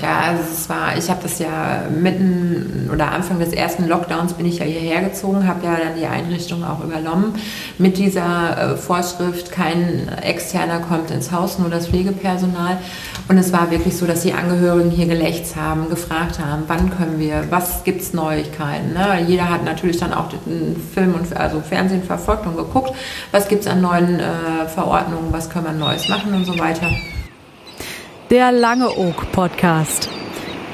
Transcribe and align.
Ja, 0.00 0.20
also 0.28 0.42
es 0.52 0.68
war, 0.68 0.96
ich 0.96 1.10
habe 1.10 1.20
das 1.22 1.38
ja 1.40 1.82
mitten 1.90 2.88
oder 2.92 3.10
Anfang 3.10 3.40
des 3.40 3.52
ersten 3.52 3.88
Lockdowns 3.88 4.34
bin 4.34 4.46
ich 4.46 4.58
ja 4.58 4.64
hierher 4.64 5.02
gezogen, 5.02 5.46
habe 5.48 5.66
ja 5.66 5.76
dann 5.76 5.96
die 5.98 6.06
Einrichtung 6.06 6.62
auch 6.62 6.84
übernommen 6.84 7.34
mit 7.78 7.98
dieser 7.98 8.74
äh, 8.74 8.76
Vorschrift, 8.76 9.50
kein 9.50 10.08
Externer 10.22 10.80
kommt 10.80 11.10
ins 11.10 11.32
Haus, 11.32 11.58
nur 11.58 11.68
das 11.68 11.88
Pflegepersonal. 11.88 12.78
Und 13.28 13.38
es 13.38 13.52
war 13.52 13.70
wirklich 13.70 13.96
so, 13.96 14.06
dass 14.06 14.22
die 14.22 14.32
Angehörigen 14.32 14.90
hier 14.90 15.06
gelächzt 15.06 15.56
haben, 15.56 15.90
gefragt 15.90 16.38
haben, 16.38 16.62
wann 16.68 16.96
können 16.96 17.18
wir, 17.18 17.44
was 17.50 17.82
gibt 17.82 18.00
es 18.00 18.12
Neuigkeiten. 18.12 18.92
Ne? 18.94 19.24
Jeder 19.26 19.50
hat 19.50 19.64
natürlich 19.64 19.98
dann 19.98 20.14
auch 20.14 20.28
den 20.28 20.76
Film 20.94 21.14
und 21.14 21.36
also 21.36 21.60
Fernsehen 21.60 22.04
verfolgt 22.04 22.46
und 22.46 22.56
geguckt, 22.56 22.92
was 23.32 23.48
gibt 23.48 23.62
es 23.62 23.66
an 23.66 23.80
neuen 23.80 24.20
äh, 24.20 24.68
Verordnungen, 24.72 25.32
was 25.32 25.50
können 25.50 25.66
wir 25.66 25.72
Neues 25.72 26.08
machen 26.08 26.32
und 26.34 26.44
so 26.44 26.58
weiter 26.58 26.88
der 28.30 28.52
Lange 28.52 28.90
Oak 28.90 29.32
Podcast 29.32 30.10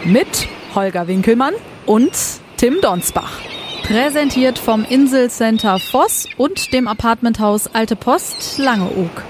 mit 0.05 0.49
Holger 0.75 1.07
Winkelmann 1.07 1.55
und 1.87 2.11
Tim 2.57 2.81
Donsbach. 2.83 3.41
Präsentiert 3.85 4.59
vom 4.59 4.85
Inselcenter 4.85 5.79
Voss 5.79 6.27
und 6.37 6.73
dem 6.73 6.89
Apartmenthaus 6.89 7.73
Alte 7.73 7.95
Post 7.95 8.59
Lange 8.59 8.87
Oak. 8.87 9.23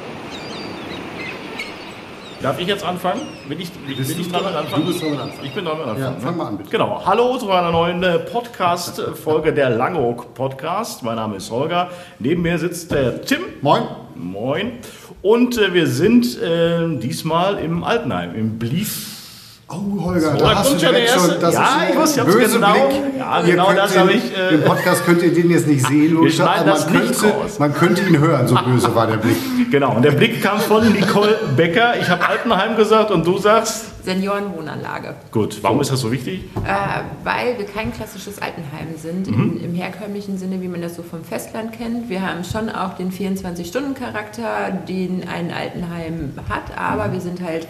Darf 2.41 2.59
ich 2.59 2.66
jetzt 2.66 2.84
anfangen? 2.84 3.23
Bin 3.48 3.60
ich, 3.60 3.70
bin 3.70 3.96
bist 3.96 4.18
ich 4.18 4.30
dran 4.30 4.45
anfangen? 4.54 4.87
Du 4.87 4.93
bist 4.93 5.02
dran 5.02 5.18
anfangen. 5.18 5.45
Ich 5.45 5.54
bin 5.54 5.65
dran 5.65 5.80
anfangen. 5.80 5.98
Ja, 5.98 6.12
fang 6.18 6.37
mal 6.37 6.46
an, 6.46 6.56
bitte. 6.59 6.70
Genau. 6.70 7.02
Hallo 7.04 7.37
zu 7.37 7.51
einer 7.51 7.73
neuen 7.73 8.02
äh, 8.02 8.18
Podcast-Folge 8.18 9.52
der 9.52 9.70
Langeoog 9.70 10.34
Podcast. 10.34 11.02
Mein 11.02 11.16
Name 11.16 11.37
ist 11.37 11.51
Holger. 11.51 11.91
Neben 12.18 12.43
mir 12.43 12.59
sitzt 12.59 12.91
der 12.91 13.23
Tim. 13.23 13.41
Moin. 13.60 13.82
Moin. 14.15 14.79
Und 15.24 15.56
äh, 15.56 15.73
wir 15.73 15.87
sind 15.87 16.38
äh, 16.42 16.98
diesmal 16.98 17.56
im 17.59 17.82
Altenheim, 17.82 18.34
im 18.34 18.59
Blief. 18.59 19.06
Oh, 19.70 20.05
Holger, 20.05 20.20
So, 20.20 20.30
da 20.32 20.37
da 20.37 20.55
hast 20.56 20.74
du 20.74 20.78
schon 20.78 20.92
der 20.95 21.06
schon 21.09 21.23
erste. 21.30 21.38
das 21.41 21.55
Ja, 21.55 21.62
ist 21.62 21.91
ich 21.91 21.96
wusste, 21.98 22.20
ich 22.20 22.27
böse 22.27 22.55
genau- 22.56 22.73
Blick. 22.88 23.02
Ja, 23.19 23.41
genau 23.41 23.73
das 23.73 23.93
den, 23.93 24.01
hab 24.02 24.10
ich, 24.10 24.37
äh, 24.37 24.54
Im 24.57 24.65
Podcast 24.65 25.07
könnt 25.07 25.23
ihr 25.23 25.32
den 25.32 25.51
jetzt 25.51 25.66
nicht 25.66 25.87
sehen, 25.88 26.10
schneiden 26.30 26.68
aber 26.68 26.71
das 26.73 26.84
man 26.90 27.01
könnte, 27.01 27.34
man 27.59 27.74
könnte 27.74 28.02
ihn 28.02 28.18
hören, 28.18 28.46
so 28.46 28.54
böse 28.54 28.95
war 28.95 29.07
der 29.07 29.16
Blick. 29.16 29.37
Genau. 29.71 29.96
Und 29.96 30.02
der 30.04 30.10
Blick 30.12 30.43
kam 30.43 30.60
von 30.60 30.93
Nicole 30.93 31.38
Becker. 31.56 31.95
Ich 31.99 32.09
habe 32.10 32.29
Altenheim 32.29 32.77
gesagt 32.77 33.10
und 33.10 33.27
du 33.27 33.38
sagst. 33.38 33.87
Seniorenwohnanlage. 34.05 35.15
Gut, 35.33 35.59
warum 35.63 35.80
ist 35.80 35.91
das 35.91 36.01
so 36.01 36.13
wichtig? 36.13 36.41
Äh, 36.65 37.01
weil 37.24 37.57
wir 37.59 37.65
kein 37.66 37.93
klassisches 37.93 38.41
Altenheim 38.41 38.88
sind, 39.01 39.27
Mhm. 39.30 39.57
in, 39.59 39.65
im 39.65 39.74
herkömmlichen 39.74 40.38
Sinne, 40.38 40.61
wie 40.61 40.69
man 40.69 40.83
das 40.83 40.95
so 40.96 41.02
vom 41.02 41.24
Festland 41.24 41.73
kennt. 41.73 42.09
Wir 42.09 42.23
haben 42.23 42.45
schon 42.45 42.69
auch 42.71 42.96
den 42.96 43.11
24-Stunden-Charakter, 43.11 44.71
den 44.88 45.27
ein 45.29 45.51
Altenheim 45.52 46.33
hat, 46.49 46.77
aber 46.77 47.13
wir 47.13 47.21
sind 47.21 47.41
halt 47.43 47.66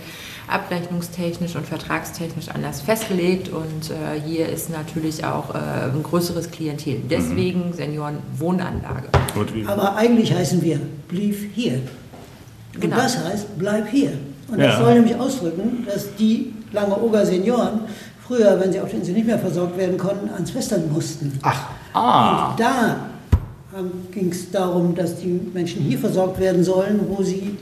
abrechnungstechnisch 0.47 1.57
und 1.57 1.67
vertragstechnisch 1.67 2.49
anders 2.51 2.83
festgelegt 2.83 3.49
und 3.49 3.91
äh, 3.91 4.21
hier 4.27 4.49
ist 4.49 4.69
natürlich 4.71 5.25
auch 5.25 5.55
äh, 5.55 5.59
ein 5.95 6.03
größeres 6.03 6.51
Klientel. 6.51 6.97
Deswegen 7.09 7.73
Seniorenwohnanlage. 7.73 9.09
Gut, 9.35 9.55
wie, 9.55 9.65
Aber 9.67 9.97
eigentlich 9.97 10.35
heißen 10.35 10.63
wir 10.63 10.81
Bleib 11.09 11.37
hier. 11.55 11.81
Und 12.75 12.81
Genau. 12.81 12.97
das 12.97 13.25
heißt 13.25 13.59
Bleib 13.59 13.89
hier. 13.89 14.13
Und 14.51 14.59
Ja. 14.59 14.67
das 14.69 14.79
soll 14.79 14.95
nämlich 14.95 15.17
ausdrücken, 15.17 15.87
dass 15.87 16.15
die 16.17 16.53
lange 16.73 17.01
Oger 17.01 17.25
Senioren 17.25 17.81
früher, 18.27 18.59
wenn 18.61 18.73
sie 18.73 18.81
auf 18.81 18.91
der 18.91 18.99
Insel 19.01 19.15
nicht 19.15 19.27
mehr 19.27 19.39
versorgt 19.39 19.77
werden 19.79 19.97
konnten, 19.99 20.29
ans 20.31 20.51
Festland 20.51 20.93
mussten. 20.93 21.39
Ach, 21.43 21.69
ah, 21.93 22.51
Und 22.51 22.61
da 22.61 22.97
ging 24.13 24.31
es 24.31 24.51
darum, 24.51 24.95
dass 24.95 25.17
die 25.17 25.41
Menschen 25.53 25.83
hier 25.83 25.99
versorgt 25.99 26.39
werden 26.41 26.63
sollen, 26.63 27.01
wo 27.09 27.23
sie 27.23 27.57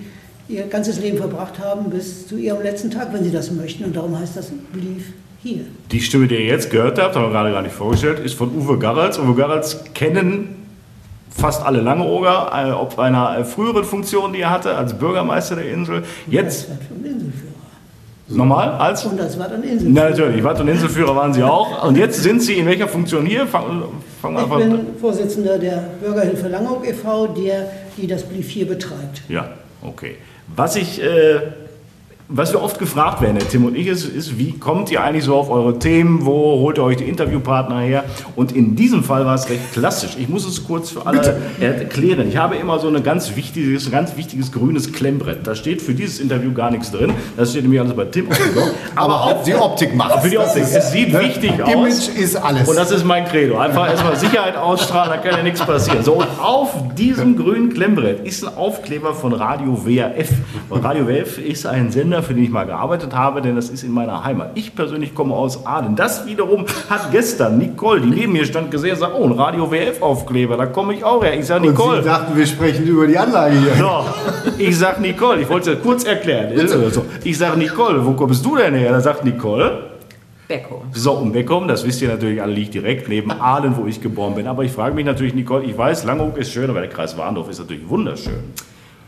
ihr 0.49 0.65
ganzes 0.65 1.01
Leben 1.01 1.17
verbracht 1.17 1.59
haben, 1.59 1.89
bis 1.91 2.27
zu 2.27 2.37
ihrem 2.37 2.63
letzten 2.63 2.91
Tag, 2.91 3.13
wenn 3.13 3.25
sie 3.25 3.31
das 3.31 3.51
möchten. 3.51 3.85
Und 3.85 3.97
darum 3.97 4.19
heißt 4.19 4.37
das 4.37 4.51
Bleib 4.73 5.03
hier. 5.43 5.65
Die 5.91 6.01
Stimme, 6.01 6.29
die 6.29 6.35
ihr 6.35 6.45
jetzt 6.47 6.71
gehört 6.71 6.99
habt, 7.01 7.17
haben 7.17 7.25
wir 7.25 7.31
gerade 7.31 7.51
gar 7.53 7.63
nicht 7.63 7.75
vorgestellt, 7.75 8.19
ist 8.21 8.35
von 8.35 8.55
Uwe 8.55 8.79
Garrels. 8.79 9.19
Uwe 9.19 9.35
Garrels 9.35 9.81
kennen 9.95 10.62
fast 11.37 11.65
alle 11.65 11.81
Langeoger, 11.81 12.51
äh, 12.55 12.71
ob 12.73 12.99
einer 12.99 13.39
äh, 13.39 13.45
früheren 13.45 13.85
Funktion, 13.85 14.33
die 14.33 14.41
er 14.41 14.51
hatte, 14.51 14.75
als 14.75 14.95
Bürgermeister 14.95 15.57
der 15.57 15.71
Insel. 15.73 16.03
Jetzt 16.27 16.69
normal 18.29 18.71
als? 18.71 19.05
Und 19.05 19.19
das 19.19 19.39
war 19.39 19.49
dann 19.49 19.63
Inselführer. 19.63 19.93
Na, 19.93 20.11
natürlich, 20.11 20.45
Watt- 20.45 20.61
und 20.61 20.69
Inselführer 20.69 21.17
waren 21.17 21.33
Sie 21.33 21.43
auch. 21.43 21.85
Und 21.87 21.97
jetzt 21.97 22.23
sind 22.23 22.43
Sie 22.43 22.55
in 22.55 22.67
welcher 22.67 22.89
Funktion 22.89 23.27
hier? 23.27 23.47
Fangen 23.47 23.83
fang 24.21 24.39
Ich 24.39 24.49
bin 24.49 24.87
Vorsitzender 25.01 25.59
der 25.59 25.85
Bürgerhilfe 26.01 26.49
Langeoog 26.49 26.87
e.V., 26.87 27.29
der, 27.29 27.71
die 27.97 28.07
das 28.07 28.23
Brief 28.23 28.49
hier 28.49 28.67
betreibt. 28.67 29.23
Ja, 29.29 29.49
okay. 29.83 30.17
Was 30.55 30.77
ich, 30.77 31.03
äh, 31.03 31.41
was 32.29 32.53
wir 32.53 32.63
oft 32.63 32.79
gefragt 32.79 33.21
werden, 33.21 33.37
der 33.39 33.49
Tim 33.49 33.65
und 33.65 33.77
ich, 33.77 33.87
ist, 33.87 34.05
ist, 34.05 34.39
wie 34.39 34.59
kommt 34.59 34.91
ihr 34.91 35.03
eigentlich 35.03 35.25
so 35.25 35.37
auf 35.37 35.51
eure 35.51 35.79
Themen? 35.79 36.25
Wo 36.25 36.61
holt 36.61 36.79
ihr 36.79 36.85
euch 36.85 36.97
die 36.97 37.05
Interviewpartner 37.05 37.81
her? 37.81 38.05
Und 38.37 38.53
in 38.53 38.75
diesem 38.75 39.05
Fall 39.05 39.27
war 39.27 39.35
es 39.35 39.49
recht 39.49 39.73
klassisch. 39.73 40.17
Ich 40.19 40.29
muss 40.29 40.47
es 40.47 40.65
kurz 40.65 40.91
für 40.91 41.07
alle 41.07 41.37
erklären. 41.61 42.29
Ich 42.29 42.37
habe 42.37 42.57
immer 42.57 42.79
so 42.79 42.89
ein 42.89 43.03
ganz 43.03 43.37
wichtiges, 43.37 43.91
ganz 43.91 44.17
wichtiges 44.17 44.53
grünes 44.53 44.93
Klemmbrett. 44.93 45.47
Da 45.47 45.55
steht 45.55 45.83
für 45.83 45.95
dieses 45.95 46.21
Interview 46.21 46.53
gar 46.53 46.71
nichts 46.71 46.91
drin. 46.91 47.13
Das 47.37 47.51
steht 47.51 47.63
nämlich 47.63 47.81
alles 47.81 47.95
bei 47.95 48.05
Tim 48.07 48.27
Blog. 48.27 48.75
aber 48.95 49.23
auch 49.23 49.43
die 49.43 49.55
Optik 49.55 49.95
macht 49.95 50.23
Für 50.23 50.31
die 50.31 50.39
Optik. 50.39 50.63
Es 50.63 50.91
sieht 50.91 51.13
wichtig 51.19 51.63
aus. 51.63 51.73
Image 51.73 52.09
ist 52.17 52.37
alles. 52.37 52.69
Und 52.69 52.77
das 52.77 52.91
ist 52.91 53.05
mein 53.05 53.27
Credo. 53.27 53.59
Einfach 53.59 53.89
erstmal 53.89 54.17
Sicherheit 54.17 54.57
ausstrahlen, 54.57 55.11
da 55.11 55.17
kann 55.19 55.39
ja 55.39 55.43
nichts 55.43 55.61
passieren. 55.61 56.03
So, 56.03 56.15
und 56.15 56.29
auf 56.41 56.71
diesem 56.97 57.37
grünen 57.37 57.73
Klemmbrett 57.73 58.27
ist 58.27 58.45
ein 58.45 58.55
Aufkleber 58.55 59.15
von 59.15 59.33
Radio 59.33 59.85
WRF. 59.85 60.29
Und 60.69 60.85
Radio 60.85 61.07
WRF 61.07 61.39
ist 61.39 61.67
ein 61.67 61.91
Sender, 61.91 62.12
für 62.21 62.35
den 62.35 62.43
ich 62.43 62.51
mal 62.51 62.67
gearbeitet 62.67 63.15
habe, 63.15 63.41
denn 63.41 63.55
das 63.55 63.71
ist 63.71 63.85
in 63.85 63.93
meiner 63.93 64.25
Heimat. 64.25 64.51
Ich 64.57 64.75
persönlich 64.75 65.15
komme 65.15 65.35
aus 65.35 65.65
Aden. 65.65 65.95
Das 65.95 66.27
wiederum 66.27 66.67
hat 66.91 67.13
gestern 67.13 67.59
Nicole, 67.59 68.01
die 68.01 68.11
neben 68.11 68.33
mir 68.33 68.45
stand, 68.45 68.73
gesehen 68.73 68.95
und 68.95 68.99
sagt, 68.99 69.15
oh, 69.17 69.25
ein 69.25 69.33
Radio 69.33 69.71
WRF-Aufkleber, 69.71 70.57
da 70.57 70.67
komme 70.67 70.95
ich 70.95 71.05
auch 71.05 71.23
her. 71.23 71.39
Ich 71.39 71.47
sage, 71.47 71.61
Und 71.69 71.77
Sie 71.77 71.83
Nicole. 71.83 72.03
dachten, 72.03 72.37
wir 72.37 72.47
sprechen 72.47 72.87
über 72.87 73.07
die 73.07 73.17
Anlage 73.17 73.55
hier. 73.57 73.75
So, 73.77 74.05
ich 74.59 74.77
sag 74.77 75.01
Nicole, 75.01 75.41
ich 75.43 75.49
wollte 75.49 75.73
es 75.75 75.83
kurz 75.83 76.03
erklären. 76.05 76.53
So, 76.67 77.05
Ich 77.23 77.39
sage 77.39 77.57
Nicole, 77.59 78.05
wo 78.05 78.13
kommst 78.15 78.45
du 78.45 78.57
denn 78.57 78.75
her? 78.75 78.91
Da 78.91 79.01
sagt 79.01 79.25
Nicole, 79.25 79.85
Becko. 80.49 80.83
so, 80.93 81.13
und 81.13 81.33
Beckum, 81.33 81.69
das 81.69 81.87
wisst 81.87 82.03
ihr 82.03 82.09
natürlich 82.09 82.43
alle, 82.43 82.53
liegt 82.53 82.75
direkt 82.75 83.09
neben 83.09 83.31
Aalen, 83.31 83.75
wo 83.77 83.87
ich 83.87 84.01
geboren 84.03 84.35
bin. 84.35 84.47
Aber 84.49 84.65
ich 84.65 84.73
frage 84.73 84.95
mich 84.95 85.07
natürlich, 85.07 85.35
Nicole, 85.35 85.65
ich 85.65 85.79
weiß, 85.79 86.05
Langeoog 86.05 86.37
ist 86.37 86.53
schön, 86.53 86.69
aber 86.69 86.81
der 86.81 86.91
Kreis 86.91 87.17
Warndorf 87.17 87.49
ist 87.49 87.61
natürlich 87.61 87.89
wunderschön. 87.89 88.35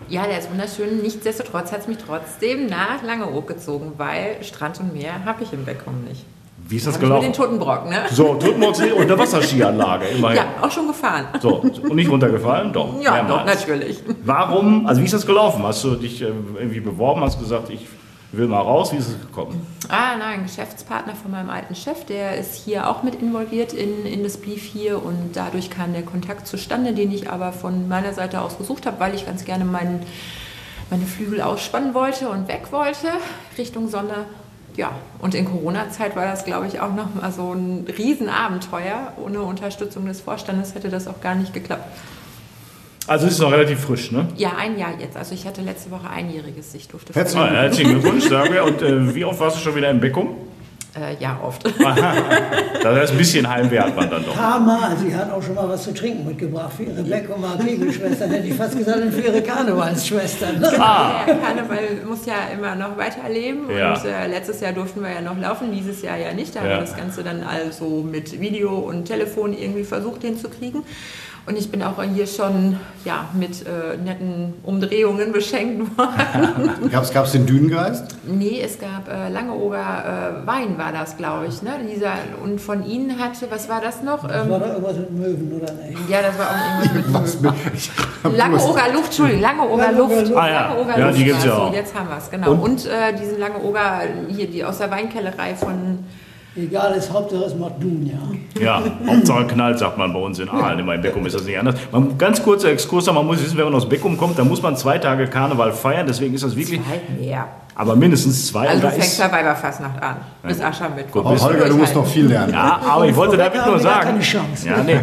Ja, 0.08 0.26
der 0.26 0.38
ist 0.38 0.50
wunderschön. 0.50 1.02
Nichtsdestotrotz 1.02 1.72
hat 1.72 1.80
es 1.80 1.88
mich 1.88 1.98
trotzdem 1.98 2.66
nach 2.66 3.02
Langeoog 3.02 3.46
gezogen, 3.46 3.92
weil 3.96 4.42
Strand 4.42 4.80
und 4.80 4.92
Meer 4.92 5.24
habe 5.24 5.42
ich 5.42 5.52
im 5.52 5.64
Beckum 5.64 6.04
nicht. 6.08 6.24
Wie 6.66 6.76
ist 6.76 6.86
das 6.86 6.98
gelaufen? 6.98 7.24
den 7.24 7.32
Totenbrock, 7.34 7.90
ne? 7.90 8.04
So, 8.10 8.34
Totenmoxie 8.36 8.90
und 8.92 9.02
eine 9.02 9.18
Wasserskianlage, 9.18 10.06
immerhin. 10.06 10.38
Ja, 10.38 10.46
auch 10.62 10.70
schon 10.70 10.86
gefahren. 10.86 11.26
So, 11.42 11.56
und 11.56 11.94
nicht 11.94 12.10
runtergefallen? 12.10 12.72
Doch. 12.72 13.00
Ja, 13.02 13.18
doch, 13.22 13.36
mehrmals. 13.36 13.60
natürlich. 13.60 13.98
Warum, 14.24 14.86
also 14.86 15.00
wie 15.02 15.04
ist 15.04 15.12
das 15.12 15.26
gelaufen? 15.26 15.62
Hast 15.62 15.84
du 15.84 15.94
dich 15.96 16.22
äh, 16.22 16.26
irgendwie 16.58 16.80
beworben, 16.80 17.20
hast 17.20 17.38
gesagt, 17.38 17.68
ich 17.68 17.86
will 18.36 18.48
mal 18.48 18.60
raus, 18.60 18.92
wie 18.92 18.96
ist 18.96 19.08
es 19.08 19.20
gekommen? 19.20 19.66
Ah, 19.88 20.16
nein, 20.16 20.40
ein 20.40 20.42
Geschäftspartner 20.44 21.14
von 21.14 21.30
meinem 21.30 21.50
alten 21.50 21.74
Chef, 21.74 22.04
der 22.04 22.36
ist 22.36 22.54
hier 22.54 22.88
auch 22.88 23.02
mit 23.02 23.14
involviert 23.14 23.72
in, 23.72 24.06
in 24.06 24.22
das 24.22 24.38
Brief 24.38 24.62
hier 24.62 25.02
und 25.02 25.32
dadurch 25.34 25.70
kam 25.70 25.92
der 25.92 26.02
Kontakt 26.02 26.46
zustande, 26.46 26.92
den 26.92 27.10
ich 27.10 27.30
aber 27.30 27.52
von 27.52 27.88
meiner 27.88 28.12
Seite 28.12 28.40
aus 28.40 28.58
gesucht 28.58 28.86
habe, 28.86 29.00
weil 29.00 29.14
ich 29.14 29.26
ganz 29.26 29.44
gerne 29.44 29.64
meinen, 29.64 30.00
meine 30.90 31.06
Flügel 31.06 31.40
ausspannen 31.40 31.94
wollte 31.94 32.28
und 32.28 32.48
weg 32.48 32.68
wollte 32.70 33.08
Richtung 33.58 33.88
Sonne. 33.88 34.26
Ja, 34.76 34.90
und 35.20 35.36
in 35.36 35.44
Corona-Zeit 35.44 36.16
war 36.16 36.24
das, 36.24 36.44
glaube 36.44 36.66
ich, 36.66 36.80
auch 36.80 36.92
noch 36.92 37.14
mal 37.14 37.30
so 37.30 37.52
ein 37.52 37.86
Riesenabenteuer. 37.96 39.12
Ohne 39.24 39.42
Unterstützung 39.42 40.06
des 40.06 40.20
Vorstandes 40.20 40.74
hätte 40.74 40.88
das 40.88 41.06
auch 41.06 41.20
gar 41.20 41.36
nicht 41.36 41.54
geklappt. 41.54 41.86
Also 43.06 43.26
es 43.26 43.34
ist 43.34 43.40
noch 43.40 43.52
relativ 43.52 43.80
frisch, 43.80 44.10
ne? 44.12 44.26
Ja, 44.36 44.52
ein 44.58 44.78
Jahr 44.78 44.92
jetzt. 44.98 45.16
Also 45.16 45.34
ich 45.34 45.46
hatte 45.46 45.60
letzte 45.60 45.90
Woche 45.90 46.08
einjähriges. 46.08 46.74
Ich 46.74 46.88
durfte 46.88 47.12
Herzlichen 47.12 47.42
Ah, 47.42 47.50
herzlichen 47.50 47.90
Glückwunsch, 48.00 48.24
sagen 48.28 48.52
wir. 48.52 48.64
Und 48.64 48.80
äh, 48.82 49.14
wie 49.14 49.24
oft 49.24 49.38
warst 49.40 49.56
du 49.58 49.60
schon 49.60 49.76
wieder 49.76 49.90
im 49.90 50.00
Beckum? 50.00 50.36
äh, 50.96 51.16
ja 51.20 51.38
oft. 51.42 51.64
Das 52.84 52.98
heißt, 52.98 53.12
ein 53.12 53.18
bisschen 53.18 53.48
Heimweh 53.48 53.78
hat 53.80 53.96
man 53.96 54.10
dann 54.10 54.22
doch. 54.26 54.34
Parma, 54.34 54.94
sie 55.02 55.14
hat 55.16 55.32
auch 55.32 55.42
schon 55.42 55.54
mal 55.54 55.66
was 55.68 55.84
zu 55.84 55.94
trinken 55.94 56.26
mitgebracht 56.26 56.70
für 56.76 56.82
ihre 56.84 57.02
Beckoma 57.02 57.56
Kegelschwestern, 57.56 58.30
hätte 58.30 58.46
ich 58.48 58.54
fast 58.54 58.76
gesagt, 58.76 59.00
und 59.02 59.10
für 59.12 59.22
ihre 59.22 59.40
Karnevalsschwestern. 59.42 60.62
Ah. 60.78 61.24
Der 61.26 61.36
Karneval 61.36 61.78
muss 62.06 62.26
ja 62.26 62.34
immer 62.52 62.74
noch 62.74 62.96
weiterleben 62.98 63.70
Ja. 63.74 63.94
und 63.94 64.04
äh, 64.04 64.26
letztes 64.28 64.60
Jahr 64.60 64.72
durften 64.72 65.02
wir 65.02 65.12
ja 65.12 65.20
noch 65.22 65.38
laufen, 65.38 65.72
dieses 65.72 66.02
Jahr 66.02 66.18
ja 66.18 66.34
nicht. 66.34 66.54
Da 66.54 66.60
haben 66.60 66.68
Ja. 66.68 66.74
wir 66.76 66.80
das 66.82 66.94
Ganze 66.96 67.22
dann 67.22 67.42
also 67.42 68.02
mit 68.08 68.38
Video 68.38 68.76
und 68.78 69.06
Telefon 69.06 69.52
irgendwie 69.58 69.84
versucht 69.84 70.20
hinzukriegen. 70.22 70.82
Und 71.46 71.58
ich 71.58 71.70
bin 71.70 71.82
auch 71.82 72.02
hier 72.02 72.26
schon 72.26 72.78
ja, 73.04 73.26
mit 73.34 73.66
äh, 73.66 73.98
netten 74.02 74.54
Umdrehungen 74.62 75.30
beschenkt 75.30 75.98
worden. 75.98 76.90
Gab 76.90 77.04
es 77.04 77.32
den 77.32 77.44
Dünengeist? 77.44 78.16
nee, 78.26 78.62
es 78.64 78.78
gab 78.78 79.08
äh, 79.12 79.28
Langeoger 79.28 80.40
äh, 80.42 80.46
Wein 80.46 80.78
war 80.78 80.90
das, 80.90 81.18
glaube 81.18 81.46
ich. 81.46 81.60
Ne? 81.60 81.72
Dieser, 81.92 82.12
und 82.42 82.58
von 82.62 82.82
Ihnen 82.86 83.18
hatte, 83.18 83.46
was 83.50 83.68
war 83.68 83.82
das 83.82 84.02
noch? 84.02 84.26
Das 84.26 84.44
Ähm, 84.44 84.50
war 84.50 84.58
da 84.58 84.66
irgendwas 84.68 84.96
mit 84.96 85.10
Möwen, 85.12 85.52
oder 85.62 85.70
nicht? 85.74 85.98
ja, 86.08 86.22
das 86.22 86.38
war 86.38 86.46
auch 86.46 86.94
irgendwas 86.94 87.40
mit 87.40 87.52
hab 88.24 88.36
Langeoger 88.36 88.92
Luft, 88.94 89.04
Entschuldigung, 89.06 89.42
Langeoger 89.42 89.82
Langeoger 89.92 90.22
Luft. 90.22 90.36
Ah, 90.36 90.48
ja. 90.48 90.60
Langeoger 90.68 90.98
Ja, 90.98 91.06
Luft 91.08 91.18
die 91.18 91.24
gibt's 91.24 91.38
war's 91.40 91.44
ja 91.46 91.56
so, 91.56 91.62
auch. 91.62 91.74
Jetzt 91.74 91.94
haben 91.94 92.08
wir 92.08 92.16
es, 92.16 92.30
genau. 92.30 92.52
Und- 92.52 92.60
Und, 92.60 92.86
äh, 92.86 93.12
diesen 93.20 93.38
Langeoger, 93.38 94.00
hier, 94.28 94.46
die 94.46 94.64
aus 94.64 94.78
der 94.78 94.90
Weinkellerei 94.90 95.54
von 95.54 95.98
Egal, 96.56 96.94
ist 96.94 97.12
Hauptsache 97.12 97.44
es 97.46 97.54
macht 97.56 97.82
Dun, 97.82 98.06
ja. 98.06 98.62
Ja, 98.62 98.82
Hauptsache 99.08 99.44
knallt, 99.46 99.78
sagt 99.78 99.98
man 99.98 100.12
bei 100.12 100.20
uns 100.20 100.38
in 100.38 100.48
Aalen. 100.48 100.78
Immer 100.78 100.94
in 100.94 101.00
Beckum 101.00 101.26
ist 101.26 101.34
das 101.34 101.44
nicht 101.44 101.58
anders. 101.58 101.74
Man, 101.90 102.16
ganz 102.16 102.40
kurzer 102.42 102.70
Exkurs, 102.70 103.06
man 103.06 103.26
muss 103.26 103.42
wissen, 103.42 103.56
wenn 103.58 103.64
man 103.64 103.74
aus 103.74 103.88
Beckum 103.88 104.16
kommt, 104.16 104.38
dann 104.38 104.46
muss 104.46 104.62
man 104.62 104.76
zwei 104.76 104.98
Tage 104.98 105.26
Karneval 105.26 105.72
feiern. 105.72 106.06
Deswegen 106.06 106.32
ist 106.32 106.44
das 106.44 106.54
wirklich, 106.54 106.80
halt 106.88 107.20
mehr. 107.20 107.48
Aber 107.76 107.96
mindestens 107.96 108.46
zwei. 108.46 108.68
Also 108.68 108.80
du 108.82 108.86
da 108.86 108.92
fängst 108.92 109.18
ist, 109.20 109.30
bei 109.30 109.38
Weiberfastnacht 109.38 110.02
an, 110.02 110.16
bis 110.42 110.60
Aschermittwoch. 110.60 111.32
Bis- 111.32 111.42
Holger, 111.42 111.68
du 111.68 111.76
musst 111.76 111.94
noch 111.94 112.06
viel 112.06 112.26
lernen. 112.26 112.52
ja, 112.52 112.80
aber 112.88 113.06
ich 113.06 113.16
wollte 113.16 113.36
damit 113.36 113.66
nur 113.66 113.78
sagen. 113.80 114.06
keine 114.06 114.20
Chance. 114.20 114.68
Ja, 114.68 114.82
nee. 114.84 115.00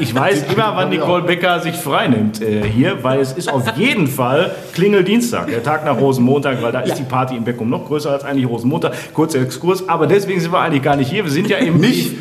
Ich 0.00 0.14
weiß 0.14 0.44
immer, 0.52 0.72
wann 0.76 0.88
Nicole 0.90 1.22
Becker 1.22 1.60
sich 1.60 1.76
freinimmt 1.76 2.40
äh, 2.42 2.62
hier, 2.64 3.02
weil 3.04 3.20
es 3.20 3.32
ist 3.32 3.52
auf 3.52 3.76
jeden 3.76 4.06
Fall 4.06 4.50
Klingeldienstag, 4.74 5.48
der 5.48 5.62
Tag 5.62 5.84
nach 5.84 5.98
Rosenmontag, 5.98 6.62
weil 6.62 6.72
da 6.72 6.80
ist 6.80 6.94
die 6.98 7.02
Party 7.04 7.36
in 7.36 7.44
Beckum 7.44 7.68
noch 7.70 7.86
größer 7.86 8.10
als 8.10 8.24
eigentlich 8.24 8.48
Rosenmontag. 8.48 8.92
Kurzer 9.14 9.40
Exkurs, 9.40 9.88
aber 9.88 10.06
deswegen 10.06 10.40
sind 10.40 10.52
wir 10.52 10.60
eigentlich 10.60 10.82
gar 10.82 10.96
nicht 10.96 11.10
hier. 11.10 11.24
Wir 11.24 11.30
sind 11.32 11.48
ja 11.48 11.58
im 11.58 11.78
Nicht? 11.78 12.16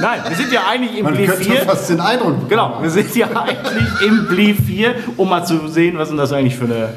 Nein, 0.00 0.20
wir 0.28 0.36
sind 0.36 0.52
ja 0.52 0.60
eigentlich 0.70 0.98
im 0.98 1.04
Man 1.04 1.14
könnte 1.14 1.32
4. 1.44 1.62
fast 1.62 1.90
den 1.90 2.00
Eindruck 2.00 2.32
bekommen. 2.34 2.48
Genau, 2.48 2.78
wir 2.82 2.90
sind 2.90 3.14
ja 3.14 3.26
eigentlich 3.28 4.06
im 4.06 4.26
Blieb 4.28 4.64
4, 4.66 4.94
um 5.16 5.28
mal 5.28 5.44
zu 5.44 5.68
sehen, 5.68 5.96
was 5.98 6.04
ist 6.04 6.10
denn 6.10 6.18
das 6.18 6.32
eigentlich 6.32 6.56
für 6.56 6.64
eine 6.64 6.88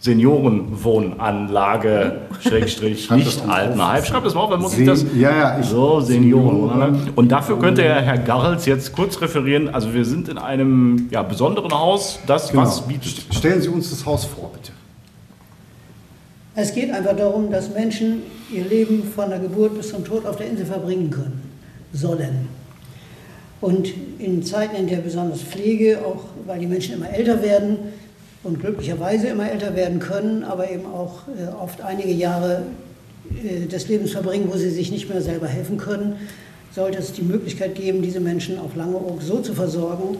Seniorenwohnanlage, 0.00 2.20
Schrägstrich, 2.40 3.04
Schreib 3.04 3.24
das 3.24 3.36
nicht 3.36 3.48
Altenheim. 3.48 4.04
Schreib 4.04 4.24
das 4.24 4.34
mal 4.34 4.42
auf, 4.42 4.50
dann 4.50 4.60
muss 4.62 4.72
Sen- 4.72 4.82
ich 4.82 4.86
das. 4.88 5.04
ja, 5.16 5.30
ja, 5.36 5.58
ich- 5.60 5.66
so, 5.66 6.00
Senioren. 6.00 7.10
Und 7.16 7.32
dafür 7.32 7.58
könnte 7.58 7.84
ja 7.84 7.96
Herr 7.96 8.18
Garrels 8.18 8.66
jetzt 8.66 8.92
kurz 8.92 9.20
referieren. 9.20 9.68
Also, 9.74 9.92
wir 9.94 10.04
sind 10.04 10.28
in 10.28 10.38
einem 10.38 11.08
ja, 11.10 11.22
besonderen 11.22 11.72
Haus, 11.72 12.20
das 12.26 12.50
Genau. 12.50 12.62
was 12.62 12.86
bietet. 12.86 13.26
Stellen 13.34 13.60
Sie 13.60 13.68
uns 13.68 13.90
das 13.90 14.06
Haus 14.06 14.24
vor, 14.24 14.50
bitte. 14.52 14.72
Es 16.54 16.74
geht 16.74 16.90
einfach 16.92 17.16
darum, 17.16 17.50
dass 17.50 17.72
Menschen 17.72 18.22
ihr 18.52 18.64
Leben 18.64 19.04
von 19.04 19.30
der 19.30 19.38
Geburt 19.38 19.76
bis 19.76 19.90
zum 19.90 20.04
Tod 20.04 20.26
auf 20.26 20.36
der 20.36 20.48
Insel 20.48 20.66
verbringen 20.66 21.10
können, 21.10 21.40
sollen. 21.92 22.48
Und 23.60 23.88
in 24.18 24.42
Zeiten, 24.44 24.76
in 24.76 24.86
der 24.86 24.98
besonders 24.98 25.40
Pflege, 25.42 25.98
auch 26.04 26.24
weil 26.46 26.60
die 26.60 26.66
Menschen 26.66 26.94
immer 26.94 27.10
älter 27.10 27.42
werden 27.42 27.76
und 28.48 28.60
glücklicherweise 28.60 29.28
immer 29.28 29.50
älter 29.50 29.76
werden 29.76 30.00
können, 30.00 30.42
aber 30.42 30.70
eben 30.70 30.86
auch 30.86 31.20
äh, 31.28 31.52
oft 31.54 31.82
einige 31.82 32.10
Jahre 32.10 32.62
äh, 33.44 33.66
des 33.66 33.88
Lebens 33.88 34.12
verbringen, 34.12 34.48
wo 34.50 34.56
sie 34.56 34.70
sich 34.70 34.90
nicht 34.90 35.08
mehr 35.08 35.20
selber 35.20 35.46
helfen 35.46 35.76
können, 35.76 36.16
sollte 36.74 36.98
es 36.98 37.12
die 37.12 37.22
Möglichkeit 37.22 37.74
geben, 37.74 38.02
diese 38.02 38.20
Menschen 38.20 38.58
auf 38.58 38.74
Langeoog 38.74 39.20
so 39.22 39.40
zu 39.40 39.52
versorgen, 39.52 40.16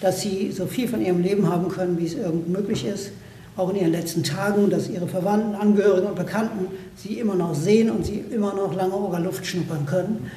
dass 0.00 0.20
sie 0.20 0.52
so 0.52 0.66
viel 0.66 0.88
von 0.88 1.04
ihrem 1.04 1.22
Leben 1.22 1.50
haben 1.50 1.68
können, 1.68 1.98
wie 1.98 2.06
es 2.06 2.14
irgend 2.14 2.48
möglich 2.48 2.86
ist, 2.86 3.10
auch 3.56 3.70
in 3.70 3.76
ihren 3.76 3.92
letzten 3.92 4.22
Tagen, 4.22 4.70
dass 4.70 4.88
ihre 4.88 5.08
Verwandten, 5.08 5.54
Angehörigen 5.54 6.06
und 6.06 6.16
Bekannten 6.16 6.66
sie 6.96 7.18
immer 7.18 7.34
noch 7.34 7.54
sehen 7.54 7.90
und 7.90 8.06
sie 8.06 8.24
immer 8.30 8.54
noch 8.54 8.74
Langeooger 8.74 9.20
Luft 9.20 9.44
schnuppern 9.44 9.86
können. 9.86 10.30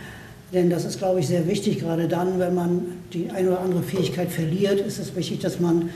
Denn 0.54 0.70
das 0.70 0.86
ist, 0.86 0.98
glaube 0.98 1.20
ich, 1.20 1.28
sehr 1.28 1.48
wichtig, 1.48 1.80
gerade 1.80 2.08
dann, 2.08 2.40
wenn 2.40 2.56
man 2.56 2.82
die 3.14 3.30
eine 3.30 3.50
oder 3.50 3.62
andere 3.62 3.84
Fähigkeit 3.84 4.32
verliert, 4.32 4.80
ist 4.80 5.00
es 5.00 5.16
wichtig, 5.16 5.40
dass 5.40 5.60
man 5.60 5.90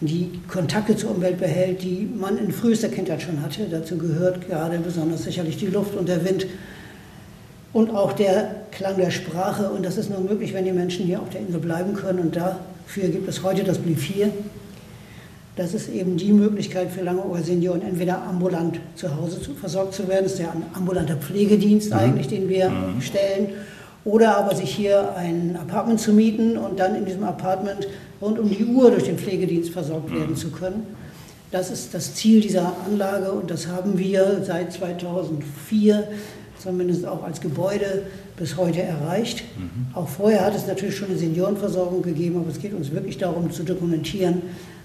die 0.00 0.30
Kontakte 0.48 0.96
zur 0.96 1.10
Umwelt 1.10 1.38
behält, 1.38 1.82
die 1.82 2.08
man 2.18 2.38
in 2.38 2.52
frühester 2.52 2.88
Kindheit 2.88 3.20
schon 3.20 3.42
hatte. 3.42 3.66
Dazu 3.70 3.98
gehört 3.98 4.48
gerade 4.48 4.78
besonders 4.78 5.24
sicherlich 5.24 5.58
die 5.58 5.66
Luft 5.66 5.94
und 5.94 6.08
der 6.08 6.24
Wind 6.24 6.46
und 7.72 7.90
auch 7.90 8.12
der 8.12 8.54
Klang 8.72 8.96
der 8.96 9.10
Sprache. 9.10 9.70
Und 9.70 9.84
das 9.84 9.98
ist 9.98 10.10
nur 10.10 10.20
möglich, 10.20 10.54
wenn 10.54 10.64
die 10.64 10.72
Menschen 10.72 11.04
hier 11.04 11.20
auf 11.20 11.28
der 11.28 11.42
Insel 11.42 11.60
bleiben 11.60 11.94
können. 11.94 12.20
Und 12.20 12.36
dafür 12.36 13.08
gibt 13.08 13.28
es 13.28 13.42
heute 13.42 13.62
das 13.62 13.78
Blieb 13.78 13.98
4. 13.98 14.30
Das 15.56 15.74
ist 15.74 15.90
eben 15.90 16.16
die 16.16 16.32
Möglichkeit 16.32 16.90
für 16.90 17.02
Langeoger 17.02 17.42
Senioren, 17.42 17.82
entweder 17.82 18.22
ambulant 18.22 18.80
zu 18.94 19.14
Hause 19.14 19.42
zu, 19.42 19.52
versorgt 19.54 19.92
zu 19.92 20.08
werden, 20.08 20.22
das 20.22 20.34
ist 20.34 20.38
ja 20.38 20.52
ein 20.52 20.62
ambulanter 20.72 21.16
Pflegedienst 21.16 21.92
eigentlich, 21.92 22.28
den 22.28 22.48
wir 22.48 22.72
stellen, 23.00 23.48
oder 24.04 24.36
aber 24.36 24.54
sich 24.54 24.74
hier 24.74 25.14
ein 25.16 25.58
Apartment 25.60 26.00
zu 26.00 26.12
mieten 26.12 26.56
und 26.56 26.78
dann 26.80 26.94
in 26.94 27.04
diesem 27.04 27.24
Apartment 27.24 27.86
rund 28.20 28.38
um 28.38 28.48
die 28.48 28.64
Uhr 28.64 28.90
durch 28.90 29.04
den 29.04 29.18
Pflegedienst 29.18 29.70
versorgt 29.70 30.12
werden 30.14 30.36
zu 30.36 30.50
können. 30.50 30.86
Das 31.50 31.70
ist 31.70 31.94
das 31.94 32.14
Ziel 32.14 32.40
dieser 32.40 32.74
Anlage 32.86 33.32
und 33.32 33.50
das 33.50 33.66
haben 33.66 33.98
wir 33.98 34.42
seit 34.44 34.72
2004 34.72 36.08
zumindest 36.58 37.06
auch 37.06 37.24
als 37.24 37.40
Gebäude 37.40 38.04
bis 38.36 38.56
heute 38.56 38.82
erreicht. 38.82 39.44
Auch 39.94 40.08
vorher 40.08 40.44
hat 40.44 40.54
es 40.54 40.66
natürlich 40.66 40.96
schon 40.96 41.08
eine 41.08 41.18
Seniorenversorgung 41.18 42.02
gegeben, 42.02 42.38
aber 42.38 42.50
es 42.50 42.60
geht 42.60 42.74
uns 42.74 42.90
wirklich 42.92 43.18
darum 43.18 43.50
zu 43.50 43.62
dokumentieren, 43.64 44.42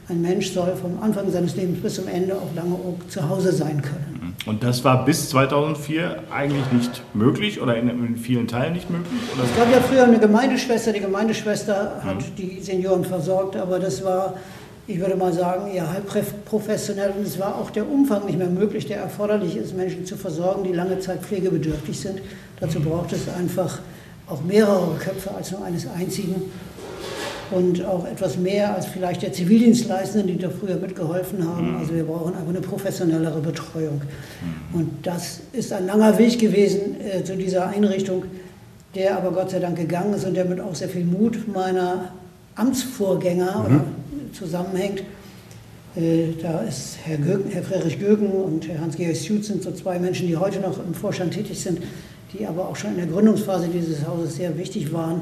ein 0.07 0.21
Mensch 0.21 0.51
soll 0.51 0.75
vom 0.75 1.01
Anfang 1.01 1.31
seines 1.31 1.55
Lebens 1.55 1.81
bis 1.81 1.95
zum 1.95 2.07
Ende 2.07 2.35
auf 2.35 2.53
Langeoog 2.55 3.09
zu 3.09 3.27
Hause 3.27 3.51
sein 3.51 3.81
können. 3.81 4.14
Und 4.45 4.63
das 4.63 4.83
war 4.83 5.05
bis 5.05 5.29
2004 5.29 6.23
eigentlich 6.31 6.71
nicht 6.71 7.01
möglich 7.15 7.61
oder 7.61 7.77
in, 7.77 7.89
in 7.89 8.17
vielen 8.17 8.47
Teilen 8.47 8.73
nicht 8.73 8.89
möglich? 8.89 9.19
Oder? 9.33 9.43
Es 9.43 9.55
gab 9.55 9.71
ja 9.71 9.81
früher 9.81 10.03
eine 10.03 10.19
Gemeindeschwester, 10.19 10.93
die 10.93 10.99
Gemeindeschwester 10.99 12.01
hat 12.03 12.17
die 12.37 12.59
Senioren 12.61 13.03
versorgt, 13.03 13.55
aber 13.55 13.79
das 13.79 14.03
war, 14.03 14.35
ich 14.85 14.99
würde 14.99 15.15
mal 15.15 15.33
sagen, 15.33 15.71
eher 15.73 15.91
halb 15.91 16.05
professionell 16.45 17.11
und 17.17 17.25
es 17.25 17.39
war 17.39 17.55
auch 17.55 17.71
der 17.71 17.89
Umfang 17.89 18.25
nicht 18.25 18.37
mehr 18.37 18.49
möglich, 18.49 18.85
der 18.85 18.97
erforderlich 18.97 19.57
ist, 19.57 19.75
Menschen 19.75 20.05
zu 20.05 20.15
versorgen, 20.15 20.63
die 20.63 20.73
lange 20.73 20.99
Zeit 20.99 21.23
pflegebedürftig 21.23 21.99
sind. 21.99 22.21
Dazu 22.59 22.79
braucht 22.79 23.13
es 23.13 23.27
einfach 23.27 23.79
auch 24.27 24.43
mehrere 24.43 24.95
Köpfe 24.97 25.33
als 25.35 25.51
nur 25.51 25.63
eines 25.63 25.87
einzigen 25.87 26.51
und 27.51 27.83
auch 27.85 28.05
etwas 28.05 28.37
mehr 28.37 28.75
als 28.75 28.87
vielleicht 28.87 29.21
der 29.21 29.31
Zivildienstleistenden, 29.31 30.27
die 30.27 30.37
da 30.37 30.49
früher 30.49 30.77
mitgeholfen 30.77 31.47
haben. 31.47 31.77
Also 31.77 31.93
wir 31.93 32.03
brauchen 32.03 32.33
einfach 32.33 32.49
eine 32.49 32.61
professionellere 32.61 33.39
Betreuung. 33.39 34.01
Und 34.73 34.89
das 35.03 35.41
ist 35.53 35.71
ein 35.71 35.85
langer 35.85 36.17
Weg 36.17 36.39
gewesen 36.39 36.95
äh, 37.01 37.23
zu 37.23 37.35
dieser 37.35 37.67
Einrichtung, 37.67 38.25
der 38.95 39.17
aber 39.17 39.31
Gott 39.31 39.51
sei 39.51 39.59
Dank 39.59 39.77
gegangen 39.77 40.13
ist 40.13 40.25
und 40.25 40.33
der 40.33 40.45
mit 40.45 40.59
auch 40.59 40.73
sehr 40.73 40.89
viel 40.89 41.05
Mut 41.05 41.47
meiner 41.47 42.13
Amtsvorgänger 42.55 43.65
oder 43.65 43.83
zusammenhängt. 44.33 45.03
Äh, 45.95 46.33
da 46.41 46.61
ist 46.61 46.97
Herr, 47.03 47.17
Göken, 47.17 47.51
Herr 47.51 47.63
Friedrich 47.63 47.99
Göken 47.99 48.29
und 48.29 48.67
Herr 48.67 48.81
Hans-Georg 48.81 49.15
Schutz 49.15 49.47
sind 49.47 49.61
so 49.61 49.71
zwei 49.71 49.99
Menschen, 49.99 50.27
die 50.27 50.35
heute 50.35 50.59
noch 50.59 50.77
im 50.83 50.93
Vorstand 50.93 51.33
tätig 51.33 51.61
sind, 51.61 51.79
die 52.33 52.45
aber 52.45 52.67
auch 52.67 52.75
schon 52.75 52.91
in 52.91 52.97
der 52.97 53.07
Gründungsphase 53.07 53.67
dieses 53.67 54.05
Hauses 54.07 54.35
sehr 54.35 54.57
wichtig 54.57 54.91
waren 54.91 55.21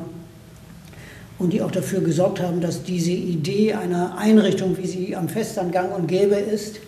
und 1.43 1.51
die 1.51 1.61
auch 1.61 1.71
dafür 1.71 1.99
gesorgt 1.99 2.41
haben, 2.41 2.61
dass 2.61 2.83
diese 2.83 3.11
Idee 3.11 3.73
einer 3.73 4.17
Einrichtung, 4.17 4.77
wie 4.77 4.87
sie 4.87 5.15
am 5.15 5.27
Festland 5.27 5.73
gang 5.73 5.93
und 5.93 6.07
gäbe 6.07 6.35
ist, 6.35 6.79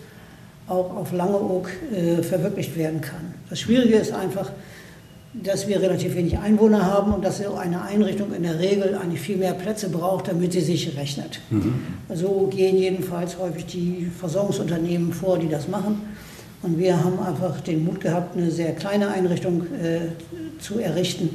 auch 0.66 0.96
auf 0.96 1.12
Langeoog 1.12 1.68
äh, 1.94 2.22
verwirklicht 2.22 2.76
werden 2.76 3.00
kann. 3.02 3.34
Das 3.50 3.60
Schwierige 3.60 3.96
ist 3.96 4.12
einfach, 4.12 4.50
dass 5.34 5.68
wir 5.68 5.80
relativ 5.80 6.16
wenig 6.16 6.38
Einwohner 6.38 6.86
haben 6.86 7.12
und 7.12 7.22
dass 7.22 7.38
so 7.38 7.54
eine 7.54 7.82
Einrichtung 7.82 8.32
in 8.34 8.42
der 8.42 8.58
Regel 8.58 8.94
eigentlich 8.94 9.20
viel 9.20 9.36
mehr 9.36 9.52
Plätze 9.52 9.90
braucht, 9.90 10.28
damit 10.28 10.52
sie 10.52 10.62
sich 10.62 10.96
rechnet. 10.96 11.40
So 12.14 12.48
gehen 12.50 12.78
jedenfalls 12.78 13.38
häufig 13.38 13.66
die 13.66 14.10
Versorgungsunternehmen 14.18 15.12
vor, 15.12 15.38
die 15.38 15.48
das 15.48 15.68
machen. 15.68 16.00
Und 16.62 16.78
wir 16.78 17.04
haben 17.04 17.20
einfach 17.20 17.60
den 17.60 17.84
Mut 17.84 18.00
gehabt, 18.00 18.36
eine 18.36 18.50
sehr 18.50 18.72
kleine 18.72 19.08
Einrichtung 19.08 19.66
äh, 19.80 20.58
zu 20.58 20.80
errichten, 20.80 21.28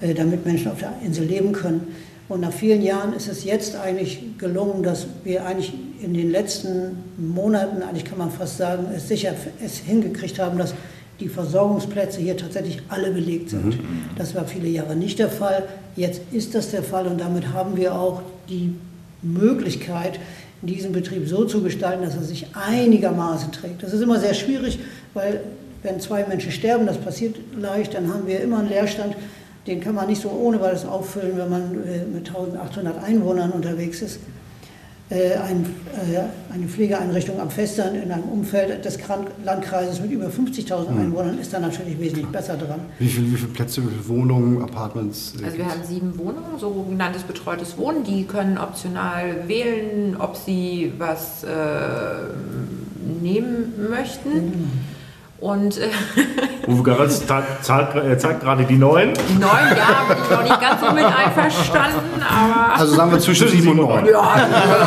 äh, 0.00 0.12
damit 0.12 0.44
Menschen 0.44 0.72
auf 0.72 0.80
der 0.80 0.92
Insel 1.04 1.26
leben 1.26 1.52
können. 1.52 1.94
Und 2.28 2.40
nach 2.40 2.52
vielen 2.52 2.82
Jahren 2.82 3.12
ist 3.12 3.28
es 3.28 3.44
jetzt 3.44 3.76
eigentlich 3.76 4.20
gelungen, 4.38 4.82
dass 4.82 5.06
wir 5.22 5.46
eigentlich 5.46 5.72
in 6.02 6.12
den 6.12 6.30
letzten 6.30 6.98
Monaten, 7.16 7.82
eigentlich 7.82 8.04
kann 8.04 8.18
man 8.18 8.30
fast 8.30 8.58
sagen, 8.58 8.86
es 8.94 9.08
sicher 9.08 9.32
es 9.64 9.78
hingekriegt 9.78 10.38
haben, 10.38 10.58
dass 10.58 10.74
die 11.20 11.28
Versorgungsplätze 11.28 12.20
hier 12.20 12.36
tatsächlich 12.36 12.82
alle 12.88 13.10
belegt 13.10 13.50
sind. 13.50 13.78
Das 14.18 14.34
war 14.34 14.44
viele 14.44 14.68
Jahre 14.68 14.96
nicht 14.96 15.18
der 15.18 15.30
Fall. 15.30 15.62
Jetzt 15.94 16.20
ist 16.32 16.54
das 16.54 16.72
der 16.72 16.82
Fall 16.82 17.06
und 17.06 17.20
damit 17.20 17.52
haben 17.52 17.76
wir 17.76 17.94
auch 17.94 18.22
die 18.48 18.74
Möglichkeit, 19.22 20.18
diesen 20.62 20.92
Betrieb 20.92 21.28
so 21.28 21.44
zu 21.44 21.62
gestalten, 21.62 22.02
dass 22.04 22.16
er 22.16 22.22
sich 22.22 22.46
einigermaßen 22.54 23.52
trägt. 23.52 23.82
Das 23.82 23.92
ist 23.92 24.02
immer 24.02 24.18
sehr 24.18 24.34
schwierig, 24.34 24.78
weil 25.14 25.40
wenn 25.82 26.00
zwei 26.00 26.24
Menschen 26.24 26.50
sterben, 26.50 26.86
das 26.86 26.98
passiert 26.98 27.36
leicht, 27.58 27.94
dann 27.94 28.12
haben 28.12 28.26
wir 28.26 28.40
immer 28.40 28.58
einen 28.58 28.68
Leerstand. 28.68 29.14
Den 29.66 29.80
kann 29.80 29.94
man 29.94 30.06
nicht 30.06 30.22
so 30.22 30.30
ohne 30.30 30.60
weiteres 30.60 30.84
auffüllen, 30.86 31.36
wenn 31.36 31.50
man 31.50 31.62
äh, 31.84 32.04
mit 32.12 32.28
1800 32.28 33.02
Einwohnern 33.02 33.50
unterwegs 33.50 34.00
ist. 34.02 34.20
äh, 35.08 35.34
äh, 35.34 35.38
eine 36.52 36.66
Pflegeeinrichtung 36.66 37.38
am 37.40 37.48
Festland 37.48 37.96
in 37.96 38.10
einem 38.10 38.24
Umfeld 38.24 38.84
des 38.84 38.98
Landkreises 39.44 40.00
mit 40.00 40.10
über 40.10 40.26
50.000 40.26 40.90
Mhm. 40.90 41.00
Einwohnern 41.00 41.38
ist 41.38 41.52
da 41.52 41.60
natürlich 41.60 42.00
wesentlich 42.00 42.26
besser 42.26 42.56
dran. 42.56 42.80
Wie, 42.98 43.06
viel, 43.06 43.24
wie 43.30 43.36
viele 43.36 43.52
Plätze, 43.52 43.82
wie 43.84 43.88
viele 43.90 44.08
Wohnungen, 44.08 44.62
Apartments? 44.62 45.32
Also 45.34 45.44
wir 45.44 45.50
gibt's? 45.52 45.72
haben 45.74 45.84
sieben 45.84 46.18
Wohnungen, 46.18 46.58
sogenanntes 46.58 47.22
betreutes 47.22 47.78
Wohnen. 47.78 48.02
Die 48.02 48.24
können 48.24 48.58
optional 48.58 49.46
wählen, 49.46 50.16
ob 50.18 50.36
sie 50.36 50.92
was 50.98 51.44
äh, 51.44 51.48
nehmen 53.22 53.74
möchten. 53.88 54.70
Und 55.38 55.76
äh, 55.78 55.88
Uwe 56.66 56.82
Garatz 56.82 57.24
ta- 57.26 57.42
zahlt, 57.60 57.94
äh, 57.94 58.16
zeigt 58.18 58.40
gerade 58.40 58.64
die 58.64 58.76
neuen. 58.76 59.12
die 59.28 59.34
neuen, 59.34 59.76
ja, 59.76 60.04
bin 60.08 60.16
ich 60.24 60.30
noch 60.30 60.42
nicht 60.42 60.60
ganz 60.60 60.80
so 60.80 60.90
mit 60.92 61.04
einverstanden, 61.04 62.22
aber 62.22 62.74
Also 62.80 62.94
sagen 62.96 63.12
wir 63.12 63.18
zwischen 63.20 63.46
7 63.48 63.68
und 63.68 63.76
9. 63.76 64.06
ja, 64.06 64.36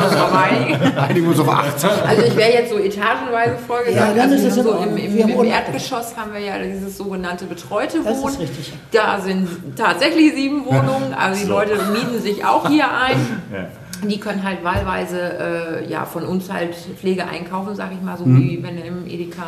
das 0.04 0.20
war 0.20 0.32
mein. 0.32 0.98
Einigen 0.98 1.26
wir 1.26 1.30
uns 1.32 1.40
auf 1.40 1.50
8. 1.50 1.86
Also 2.08 2.24
ich 2.24 2.36
wäre 2.36 2.52
jetzt 2.52 2.72
so 2.72 2.80
etagenweise 2.80 3.58
vorgegangen. 3.66 4.18
Ja, 4.18 4.24
dann 4.28 4.32
also 4.34 4.64
so 4.64 4.72
im, 4.84 4.98
im, 4.98 5.30
im 5.30 5.46
Erdgeschoss 5.46 6.18
haben 6.18 6.34
wir 6.34 6.42
ja 6.42 6.58
dieses 6.58 6.98
sogenannte 6.98 7.46
betreute 7.46 8.00
Das 8.04 8.18
ist 8.18 8.24
Wohnen. 8.24 8.36
richtig. 8.38 8.74
Da 8.92 9.20
sind 9.22 9.48
tatsächlich 9.78 10.34
sieben 10.34 10.66
Wohnungen. 10.66 11.14
Also 11.18 11.40
die 11.42 11.46
So. 11.46 11.54
Leute 11.54 11.74
mieten 11.94 12.20
sich 12.22 12.44
auch 12.44 12.68
hier 12.68 12.86
ein. 12.86 13.18
Ja. 13.54 13.68
Die 14.08 14.18
können 14.18 14.44
halt 14.46 14.64
wahlweise 14.64 15.20
äh, 15.84 15.92
ja, 15.92 16.06
von 16.06 16.24
uns 16.24 16.50
halt 16.52 16.74
Pflege 16.74 17.28
einkaufen, 17.28 17.76
sag 17.76 17.92
ich 17.92 18.02
mal, 18.02 18.18
so 18.18 18.24
Mhm. 18.26 18.38
wie 18.40 18.64
wenn 18.64 18.78
du 18.78 18.84
im 18.84 19.06
Edeka 19.08 19.48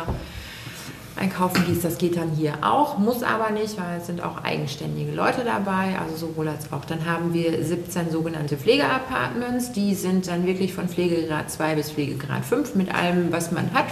einkaufen 1.16 1.64
gehst. 1.66 1.84
Das 1.84 1.98
geht 1.98 2.16
dann 2.16 2.30
hier 2.30 2.54
auch, 2.62 2.98
muss 2.98 3.22
aber 3.22 3.50
nicht, 3.50 3.78
weil 3.78 3.98
es 3.98 4.06
sind 4.06 4.22
auch 4.22 4.42
eigenständige 4.44 5.12
Leute 5.12 5.42
dabei, 5.44 5.98
also 5.98 6.16
sowohl 6.16 6.48
als 6.48 6.72
auch. 6.72 6.84
Dann 6.84 7.06
haben 7.06 7.34
wir 7.34 7.64
17 7.64 8.10
sogenannte 8.10 8.56
Pflegeapartments, 8.56 9.72
die 9.72 9.94
sind 9.94 10.28
dann 10.28 10.46
wirklich 10.46 10.72
von 10.72 10.88
Pflegegrad 10.88 11.50
2 11.50 11.74
bis 11.74 11.90
Pflegegrad 11.90 12.44
5 12.44 12.74
mit 12.74 12.94
allem, 12.94 13.30
was 13.30 13.52
man 13.52 13.72
hat 13.72 13.86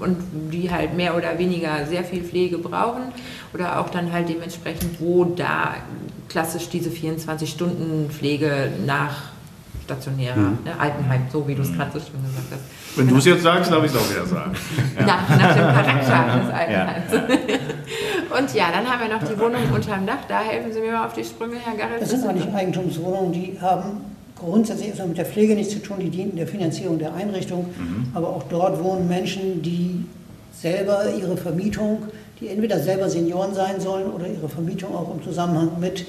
und 0.00 0.16
die 0.50 0.70
halt 0.70 0.94
mehr 0.94 1.16
oder 1.16 1.38
weniger 1.38 1.86
sehr 1.86 2.04
viel 2.04 2.22
Pflege 2.22 2.58
brauchen 2.58 3.12
oder 3.52 3.80
auch 3.80 3.90
dann 3.90 4.12
halt 4.12 4.28
dementsprechend, 4.28 5.00
wo 5.00 5.24
da 5.24 5.74
klassisch 6.28 6.68
diese 6.68 6.90
24-Stunden-Pflege 6.90 8.70
nach 8.86 9.30
stationärer 9.90 10.36
ne, 10.36 10.78
Altenheim, 10.78 11.22
so 11.32 11.46
wie 11.46 11.54
du 11.54 11.62
es 11.62 11.72
gerade 11.72 11.90
so 11.92 11.98
schön 11.98 12.22
gesagt 12.22 12.46
hast. 12.52 12.96
Wenn 12.96 13.08
du 13.08 13.16
es 13.16 13.24
jetzt 13.24 13.42
sagst, 13.42 13.72
darf 13.72 13.84
ich 13.84 13.90
es 13.90 13.96
auch 13.96 14.10
wieder 14.10 14.26
sagen. 14.26 14.52
Nach, 14.98 15.28
nach 15.28 15.54
dem 15.54 15.64
Charakter 15.64 16.40
des 16.40 16.54
Altenheims. 16.54 17.12
Und 18.38 18.54
ja, 18.54 18.66
dann 18.72 18.88
haben 18.88 19.00
wir 19.00 19.16
noch 19.16 19.22
die 19.22 19.38
Wohnung 19.38 19.62
unterm 19.74 20.06
Dach. 20.06 20.24
Da 20.28 20.40
helfen 20.40 20.72
Sie 20.72 20.80
mir 20.80 20.92
mal 20.92 21.06
auf 21.06 21.14
die 21.14 21.24
Sprünge, 21.24 21.56
Herr 21.56 21.76
Garrett. 21.76 22.02
Das 22.02 22.10
sind 22.10 22.26
eigentlich 22.26 22.52
Eigentumswohnungen, 22.54 23.32
die 23.32 23.58
haben 23.60 24.02
grundsätzlich 24.38 24.88
erstmal 24.88 25.08
mit 25.08 25.18
der 25.18 25.26
Pflege 25.26 25.54
nichts 25.54 25.72
zu 25.72 25.80
tun, 25.80 25.96
die 26.00 26.10
dienen 26.10 26.36
der 26.36 26.46
Finanzierung 26.46 26.98
der 26.98 27.14
Einrichtung. 27.14 27.66
Aber 28.14 28.28
auch 28.28 28.44
dort 28.44 28.82
wohnen 28.82 29.08
Menschen, 29.08 29.62
die 29.62 30.04
selber 30.52 31.04
ihre 31.18 31.36
Vermietung, 31.36 32.04
die 32.40 32.48
entweder 32.48 32.78
selber 32.78 33.08
Senioren 33.08 33.54
sein 33.54 33.80
sollen 33.80 34.10
oder 34.10 34.26
ihre 34.26 34.48
Vermietung 34.48 34.94
auch 34.94 35.14
im 35.14 35.22
Zusammenhang 35.22 35.78
mit 35.80 36.06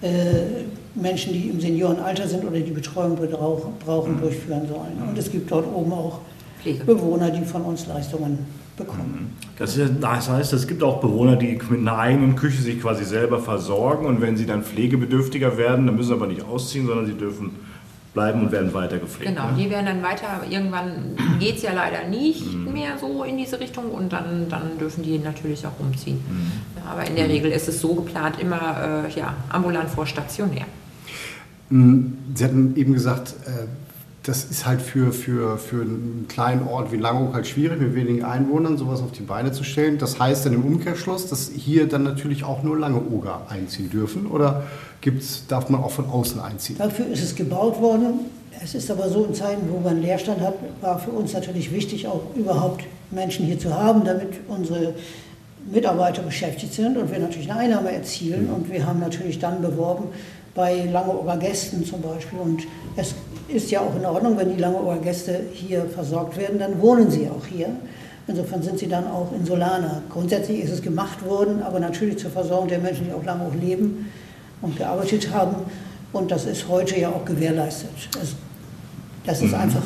äh, 0.00 0.64
Menschen, 1.00 1.32
die 1.32 1.48
im 1.48 1.60
Seniorenalter 1.60 2.26
sind 2.26 2.44
oder 2.44 2.58
die 2.58 2.70
Betreuung 2.70 3.16
brauchen, 3.16 3.72
brauchen 3.84 4.20
durchführen 4.20 4.66
sollen. 4.68 5.08
Und 5.08 5.18
es 5.18 5.30
gibt 5.30 5.50
dort 5.50 5.66
oben 5.72 5.92
auch 5.92 6.20
Pflege. 6.60 6.84
Bewohner, 6.84 7.30
die 7.30 7.44
von 7.44 7.62
uns 7.62 7.86
Leistungen 7.86 8.38
bekommen. 8.76 9.36
Das, 9.58 9.76
ist, 9.76 9.92
das 10.00 10.28
heißt, 10.28 10.52
es 10.52 10.66
gibt 10.66 10.82
auch 10.82 11.00
Bewohner, 11.00 11.36
die 11.36 11.58
mit 11.68 11.80
einer 11.80 11.98
eigenen 11.98 12.36
Küche 12.36 12.62
sich 12.62 12.80
quasi 12.80 13.04
selber 13.04 13.40
versorgen 13.40 14.06
und 14.06 14.20
wenn 14.20 14.36
sie 14.36 14.46
dann 14.46 14.62
pflegebedürftiger 14.62 15.58
werden, 15.58 15.86
dann 15.86 15.96
müssen 15.96 16.08
sie 16.08 16.14
aber 16.14 16.28
nicht 16.28 16.44
ausziehen, 16.44 16.86
sondern 16.86 17.06
sie 17.06 17.14
dürfen 17.14 17.56
bleiben 18.14 18.40
und 18.40 18.52
werden 18.52 18.72
weiter 18.72 18.98
gepflegt. 18.98 19.30
Genau, 19.30 19.50
ne? 19.50 19.56
die 19.58 19.70
werden 19.70 19.86
dann 19.86 20.02
weiter, 20.02 20.42
irgendwann 20.48 21.16
geht 21.38 21.56
es 21.56 21.62
ja 21.62 21.72
leider 21.72 22.08
nicht 22.08 22.42
mehr 22.54 22.96
so 22.98 23.22
in 23.22 23.36
diese 23.36 23.60
Richtung 23.60 23.90
und 23.90 24.12
dann, 24.12 24.48
dann 24.48 24.78
dürfen 24.78 25.02
die 25.02 25.18
natürlich 25.18 25.66
auch 25.66 25.78
umziehen. 25.78 26.20
Ja, 26.76 26.92
aber 26.92 27.06
in 27.06 27.16
der 27.16 27.28
Regel 27.28 27.50
ist 27.52 27.68
es 27.68 27.80
so 27.80 27.94
geplant, 27.94 28.40
immer 28.40 29.04
äh, 29.06 29.18
ja, 29.18 29.34
ambulant 29.50 29.90
vor 29.90 30.06
stationär. 30.06 30.64
Sie 31.70 32.44
hatten 32.44 32.76
eben 32.76 32.94
gesagt, 32.94 33.34
äh, 33.46 33.66
das 34.28 34.44
ist 34.44 34.66
halt 34.66 34.82
für, 34.82 35.12
für, 35.12 35.56
für 35.56 35.80
einen 35.80 36.26
kleinen 36.28 36.68
Ort 36.68 36.92
wie 36.92 36.96
Langeoog 36.96 37.32
halt 37.32 37.46
schwierig, 37.46 37.80
mit 37.80 37.94
wenigen 37.94 38.24
Einwohnern 38.24 38.76
sowas 38.76 39.00
auf 39.00 39.12
die 39.12 39.22
Beine 39.22 39.52
zu 39.52 39.64
stellen. 39.64 39.96
Das 39.96 40.18
heißt 40.18 40.44
dann 40.44 40.52
im 40.52 40.64
Umkehrschluss, 40.64 41.28
dass 41.28 41.50
hier 41.50 41.88
dann 41.88 42.02
natürlich 42.02 42.44
auch 42.44 42.62
nur 42.62 42.78
Langeoger 42.78 43.42
einziehen 43.48 43.88
dürfen? 43.88 44.26
Oder 44.26 44.64
gibt's, 45.00 45.46
darf 45.48 45.70
man 45.70 45.82
auch 45.82 45.92
von 45.92 46.06
außen 46.06 46.40
einziehen? 46.40 46.76
Dafür 46.78 47.06
ist 47.06 47.22
es 47.22 47.34
gebaut 47.34 47.80
worden. 47.80 48.20
Es 48.62 48.74
ist 48.74 48.90
aber 48.90 49.08
so 49.08 49.24
in 49.24 49.34
Zeiten, 49.34 49.62
wo 49.70 49.80
man 49.80 50.02
Leerstand 50.02 50.40
hat, 50.40 50.54
war 50.80 50.98
für 50.98 51.10
uns 51.10 51.32
natürlich 51.32 51.72
wichtig, 51.72 52.06
auch 52.06 52.22
überhaupt 52.34 52.84
Menschen 53.10 53.46
hier 53.46 53.58
zu 53.58 53.72
haben, 53.72 54.04
damit 54.04 54.28
unsere 54.48 54.94
Mitarbeiter 55.72 56.22
beschäftigt 56.22 56.74
sind 56.74 56.96
und 56.96 57.10
wir 57.10 57.18
natürlich 57.18 57.50
eine 57.50 57.60
Einnahme 57.60 57.92
erzielen. 57.92 58.50
Und 58.50 58.70
wir 58.70 58.84
haben 58.84 59.00
natürlich 59.00 59.38
dann 59.38 59.62
beworben 59.62 60.04
bei 60.54 60.84
Langeoger 60.92 61.36
Gästen 61.36 61.84
zum 61.84 62.00
Beispiel. 62.02 62.38
Und 62.38 62.62
es 62.96 63.14
ist 63.48 63.70
ja 63.70 63.80
auch 63.80 63.94
in 63.96 64.04
Ordnung, 64.04 64.36
wenn 64.36 64.54
die 64.54 64.60
Langeoger 64.60 64.98
Gäste 64.98 65.40
hier 65.52 65.84
versorgt 65.84 66.36
werden, 66.36 66.58
dann 66.58 66.80
wohnen 66.80 67.10
sie 67.10 67.28
auch 67.28 67.46
hier. 67.46 67.68
Insofern 68.26 68.62
sind 68.62 68.78
sie 68.78 68.88
dann 68.88 69.06
auch 69.06 69.32
Insulaner. 69.32 70.02
Grundsätzlich 70.10 70.60
ist 70.60 70.70
es 70.70 70.82
gemacht 70.82 71.24
worden, 71.24 71.62
aber 71.62 71.80
natürlich 71.80 72.18
zur 72.18 72.30
Versorgung 72.30 72.68
der 72.68 72.78
Menschen, 72.78 73.06
die 73.06 73.12
auf 73.12 73.24
Langeoog 73.24 73.54
leben 73.54 74.12
und 74.60 74.76
gearbeitet 74.76 75.32
haben. 75.32 75.56
Und 76.12 76.30
das 76.30 76.44
ist 76.44 76.68
heute 76.68 77.00
ja 77.00 77.08
auch 77.08 77.24
gewährleistet. 77.24 77.90
Das, 78.12 78.34
das 79.24 79.42
ist 79.42 79.54
einfach, 79.54 79.82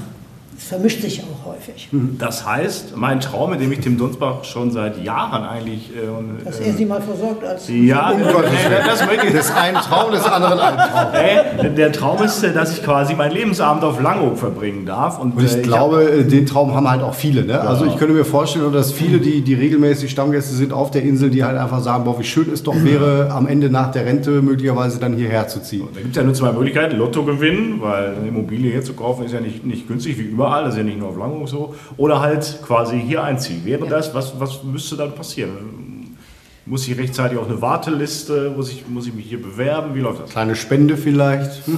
es 0.57 0.65
vermischt 0.69 1.01
sich 1.01 1.23
auch 1.23 1.47
häufig. 1.53 1.89
Das 2.19 2.47
heißt, 2.47 2.97
mein 2.97 3.21
Traum, 3.21 3.51
mit 3.51 3.61
dem 3.61 3.73
ich 3.73 3.81
Tim 3.81 3.97
Dunsbach 3.99 4.45
schon 4.45 4.71
seit 4.71 5.03
Jahren 5.03 5.45
eigentlich... 5.45 5.91
Äh, 5.91 6.45
Dass 6.45 6.61
äh, 6.61 6.65
er 6.69 6.73
sie 6.75 6.85
mal 6.85 7.01
versorgt 7.01 7.45
als 7.45 7.69
ja, 7.69 8.11
Um 8.11 8.21
äh, 8.21 8.25
Gottes 8.33 8.51
Willen. 8.51 8.83
das 8.87 9.07
möchte 9.07 9.27
ich 9.27 9.33
Des 9.33 9.51
einen 9.51 9.77
Traum, 9.79 10.13
des 10.13 10.25
anderen 10.25 10.59
ein 10.61 10.77
Traum. 10.77 11.67
Äh, 11.67 11.71
der 11.71 11.93
Traum 11.93 12.23
ist, 12.23 12.43
äh, 12.45 12.53
dass 12.53 12.77
ich 12.77 12.83
quasi 12.85 13.15
meinen 13.15 13.33
Lebensabend 13.33 13.83
auf 13.83 14.01
Langeoog 14.01 14.39
verbringen 14.39 14.85
darf. 14.87 15.19
Und, 15.19 15.37
Und 15.37 15.45
ich 15.45 15.53
äh, 15.53 15.57
hab- 15.57 15.63
glaube, 15.63 16.03
äh, 16.11 16.25
den 16.25 16.47
Traum 16.47 16.75
haben 16.75 16.89
halt 16.89 17.03
auch 17.03 17.15
viele. 17.15 17.45
Ne? 17.45 17.61
Also 17.61 17.87
ich 17.87 17.97
könnte 17.97 18.15
mir 18.15 18.25
vorstellen, 18.25 18.73
dass 18.73 18.93
viele, 18.93 19.19
die, 19.19 19.41
die 19.41 19.55
regelmäßig 19.55 20.11
Stammgäste 20.11 20.55
sind 20.55 20.73
auf 20.73 20.91
der 20.91 21.03
Insel, 21.03 21.31
die 21.31 21.45
halt 21.45 21.57
einfach 21.59 21.81
sagen, 21.81 22.05
boah, 22.05 22.19
wie 22.19 22.25
schön 22.25 22.51
es 22.53 22.63
doch 22.63 22.77
wäre, 22.85 23.31
am 23.33 23.47
Ende 23.49 23.71
nach 23.71 23.91
der 23.91 24.07
Rente 24.07 24.43
möglicherweise 24.43 24.99
dann 25.01 25.15
hierher 25.15 25.49
zu 25.49 25.61
ziehen. 25.63 25.89
Da 25.95 26.01
gibt 26.01 26.11
es 26.13 26.17
ja 26.17 26.23
nur 26.23 26.35
zwei 26.35 26.53
Möglichkeiten. 26.53 26.97
Lotto 26.97 27.25
gewinnen, 27.25 27.79
weil 27.81 28.15
eine 28.17 28.29
Immobilie 28.29 28.71
hier 28.71 28.83
zu 28.85 28.93
kaufen 28.93 29.25
ist 29.25 29.33
ja 29.33 29.41
nicht, 29.41 29.65
nicht 29.65 29.89
günstig 29.89 30.19
wie 30.19 30.23
überall, 30.23 30.42
das 30.43 30.75
ist 30.75 30.79
ja 30.79 30.85
nicht 30.85 30.99
nur 30.99 31.09
auf 31.09 31.17
Langeoog 31.17 31.49
so. 31.49 31.75
Oder 31.97 32.21
halt 32.21 32.61
quasi 32.67 33.01
hier 33.01 33.23
einziehen. 33.23 33.65
Wäre 33.65 33.87
das, 33.87 34.15
was, 34.15 34.39
was 34.39 34.63
müsste 34.63 34.97
dann 34.97 35.15
passieren? 35.15 36.17
Muss 36.65 36.87
ich 36.87 36.97
rechtzeitig 36.97 37.39
auf 37.39 37.49
eine 37.49 37.61
Warteliste? 37.61 38.53
Muss 38.57 38.71
ich, 38.71 38.87
muss 38.89 39.07
ich 39.07 39.15
mich 39.15 39.27
hier 39.27 39.43
bewerben? 39.43 39.95
Wie 39.95 40.01
läuft 40.01 40.23
das? 40.23 40.31
Kleine 40.31 40.55
Spende 40.57 40.97
vielleicht. 40.97 41.63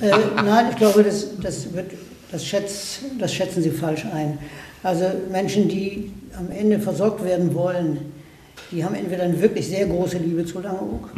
Äh, 0.00 0.10
nein, 0.44 0.66
ich 0.70 0.76
glaube, 0.76 1.02
das, 1.02 1.38
das, 1.40 1.72
wird, 1.72 1.92
das, 2.30 2.44
schätz, 2.44 2.98
das 3.18 3.32
schätzen 3.32 3.62
Sie 3.62 3.70
falsch 3.70 4.04
ein. 4.12 4.38
Also 4.82 5.04
Menschen, 5.30 5.68
die 5.68 6.10
am 6.36 6.50
Ende 6.50 6.78
versorgt 6.78 7.24
werden 7.24 7.54
wollen, 7.54 7.98
die 8.70 8.84
haben 8.84 8.96
entweder 8.96 9.22
eine 9.22 9.40
wirklich 9.40 9.66
sehr 9.68 9.86
große 9.86 10.18
Liebe 10.18 10.44
zu 10.44 10.60
Langeoog 10.60 11.10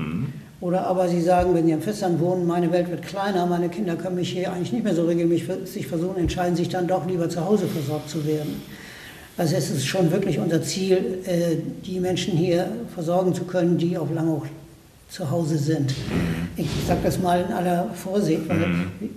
oder 0.60 0.86
aber 0.86 1.08
sie 1.08 1.20
sagen, 1.20 1.54
wenn 1.54 1.66
sie 1.66 1.74
am 1.74 1.82
Festland 1.82 2.18
wohnen, 2.18 2.46
meine 2.46 2.72
Welt 2.72 2.90
wird 2.90 3.02
kleiner, 3.02 3.44
meine 3.46 3.68
Kinder 3.68 3.96
können 3.96 4.16
mich 4.16 4.30
hier 4.30 4.52
eigentlich 4.52 4.72
nicht 4.72 4.84
mehr 4.84 4.94
so 4.94 5.04
regelmäßig 5.04 5.86
versuchen, 5.86 6.16
entscheiden 6.16 6.56
sich 6.56 6.68
dann 6.68 6.86
doch 6.86 7.06
lieber 7.06 7.28
zu 7.28 7.44
Hause 7.44 7.66
versorgt 7.66 8.08
zu 8.08 8.26
werden. 8.26 8.62
Also 9.36 9.54
es 9.54 9.70
ist 9.70 9.86
schon 9.86 10.10
wirklich 10.10 10.38
unser 10.38 10.62
Ziel, 10.62 11.18
äh, 11.26 11.56
die 11.84 12.00
Menschen 12.00 12.38
hier 12.38 12.70
versorgen 12.94 13.34
zu 13.34 13.44
können, 13.44 13.76
die 13.76 13.98
auf 13.98 14.10
Langeoog 14.10 14.46
zu 15.10 15.30
Hause 15.30 15.58
sind. 15.58 15.94
Ich 16.56 16.68
sage 16.86 17.00
das 17.04 17.20
mal 17.20 17.44
in 17.46 17.52
aller 17.52 17.90
Vorsicht, 17.94 18.48
weil 18.48 18.66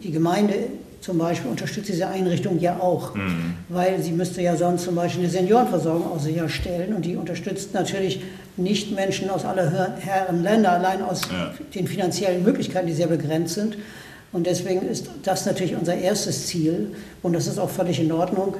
die 0.03 0.12
Gemeinde 0.12 0.55
zum 1.01 1.18
Beispiel 1.18 1.50
unterstützt 1.50 1.89
diese 1.89 2.08
Einrichtung 2.08 2.60
ja 2.60 2.79
auch, 2.79 3.13
weil 3.70 4.01
sie 4.01 4.12
müsste 4.12 4.41
ja 4.41 4.56
sonst 4.56 4.84
zum 4.84 4.96
Beispiel 4.96 5.24
eine 5.24 5.32
Seniorenversorgung 5.32 6.12
auch 6.12 6.20
sicherstellen 6.20 6.94
und 6.94 7.06
die 7.06 7.15
unterstützt 7.15 7.74
natürlich 7.74 8.22
nicht 8.58 8.94
Menschen 8.94 9.29
aus 9.29 9.46
aller 9.46 9.96
Herren 10.00 10.44
Länder, 10.44 10.72
allein 10.74 11.01
aus 11.01 11.22
den 11.74 11.88
finanziellen 11.88 12.44
Möglichkeiten, 12.44 12.88
die 12.88 12.94
sehr 12.94 13.08
begrenzt 13.08 13.56
sind. 13.56 13.77
Und 14.32 14.46
deswegen 14.46 14.82
ist 14.88 15.10
das 15.24 15.46
natürlich 15.46 15.75
unser 15.75 15.96
erstes 15.96 16.48
Ziel 16.48 16.91
und 17.24 17.34
das 17.34 17.48
ist 17.48 17.58
auch 17.60 17.70
völlig 17.70 18.00
in 18.00 18.12
Ordnung. 18.12 18.56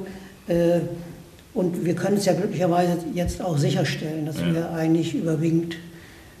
Äh, 0.48 0.80
Und 1.52 1.84
wir 1.84 1.94
können 1.94 2.16
es 2.16 2.26
ja 2.26 2.32
glücklicherweise 2.32 2.96
jetzt 3.12 3.42
auch 3.42 3.58
sicherstellen, 3.58 4.24
dass 4.24 4.36
wir 4.38 4.70
eigentlich 4.72 5.14
überwiegend 5.14 5.76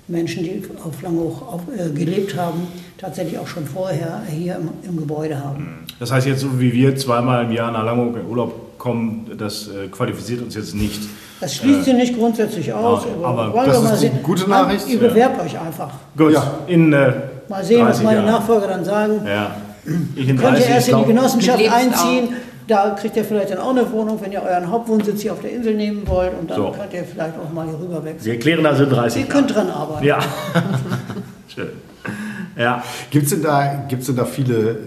Menschen, 0.06 0.44
die 0.44 0.62
auf 0.84 1.02
Langhoch 1.02 1.42
auf, 1.42 1.62
äh, 1.76 1.90
gelebt 1.90 2.36
haben, 2.36 2.68
tatsächlich 2.96 3.36
auch 3.38 3.46
schon 3.48 3.66
vorher 3.66 4.22
hier 4.30 4.56
im, 4.56 4.70
im 4.88 4.96
Gebäude 4.96 5.36
haben. 5.42 5.84
Das 6.00 6.10
heißt 6.10 6.26
jetzt, 6.26 6.40
so 6.40 6.58
wie 6.58 6.72
wir 6.72 6.96
zweimal 6.96 7.44
im 7.44 7.52
Jahr 7.52 7.70
nach 7.70 7.84
Langeoog 7.84 8.16
in 8.16 8.26
Urlaub 8.26 8.78
kommen, 8.78 9.30
das 9.38 9.68
äh, 9.68 9.86
qualifiziert 9.88 10.42
uns 10.42 10.54
jetzt 10.56 10.74
nicht. 10.74 11.02
Das 11.40 11.54
schließt 11.56 11.84
sie 11.84 11.92
nicht 11.92 12.16
grundsätzlich 12.18 12.72
aus, 12.72 13.04
aber- 13.22 13.44
aber, 13.52 13.66
das 13.66 13.82
ist 13.92 14.00
sehen. 14.00 14.18
gute 14.22 14.48
Nachricht, 14.48 14.88
Ihr 14.88 15.00
ja. 15.00 15.08
bewerbt 15.08 15.40
euch 15.42 15.58
einfach. 15.58 15.90
Gut, 16.16 16.32
Ja. 16.32 16.54
in 16.66 16.92
äh, 16.92 17.12
Mal 17.48 17.62
sehen, 17.64 17.80
was 17.86 17.98
30 17.98 18.04
meine 18.04 18.16
Jahren. 18.20 18.30
Nachfolger 18.32 18.66
dann 18.66 18.84
sagen. 18.84 19.20
Ja. 19.26 19.50
Ich 20.14 20.28
in 20.28 20.36
Könnt 20.38 20.58
ihr 20.58 20.64
30, 20.64 20.68
erst 20.70 20.88
in 20.88 20.98
die 20.98 21.04
Genossenschaft 21.04 21.58
einziehen, 21.72 22.28
da 22.68 22.90
kriegt 22.90 23.16
ihr 23.16 23.24
vielleicht 23.24 23.50
dann 23.50 23.58
auch 23.58 23.70
eine 23.70 23.90
Wohnung, 23.92 24.18
wenn 24.22 24.30
ihr 24.32 24.42
euren 24.42 24.70
Hauptwohnsitz 24.70 25.20
hier 25.22 25.32
auf 25.32 25.40
der 25.40 25.52
Insel 25.52 25.74
nehmen 25.74 26.02
wollt 26.06 26.32
und 26.40 26.50
dann 26.50 26.56
So. 26.56 26.70
könnt 26.70 26.92
ihr 26.94 27.04
vielleicht 27.04 27.34
auch 27.38 27.52
mal 27.52 27.66
hier 27.66 27.78
rüber 27.78 28.02
wechseln. 28.04 28.24
Wir 28.24 28.38
klären 28.38 28.64
also 28.64 28.84
in 28.84 28.90
30 28.90 29.22
Ihr 29.22 29.28
könnt 29.28 29.54
dran 29.54 29.68
arbeiten. 29.70 30.04
Ja. 30.06 30.18
Schön. 31.48 31.68
Ja. 32.56 32.82
Gibt 33.10 33.24
es 33.24 33.30
denn, 33.30 33.42
da- 33.42 33.84
gibt's 33.88 34.06
denn 34.06 34.16
da 34.16 34.24
viele, 34.24 34.78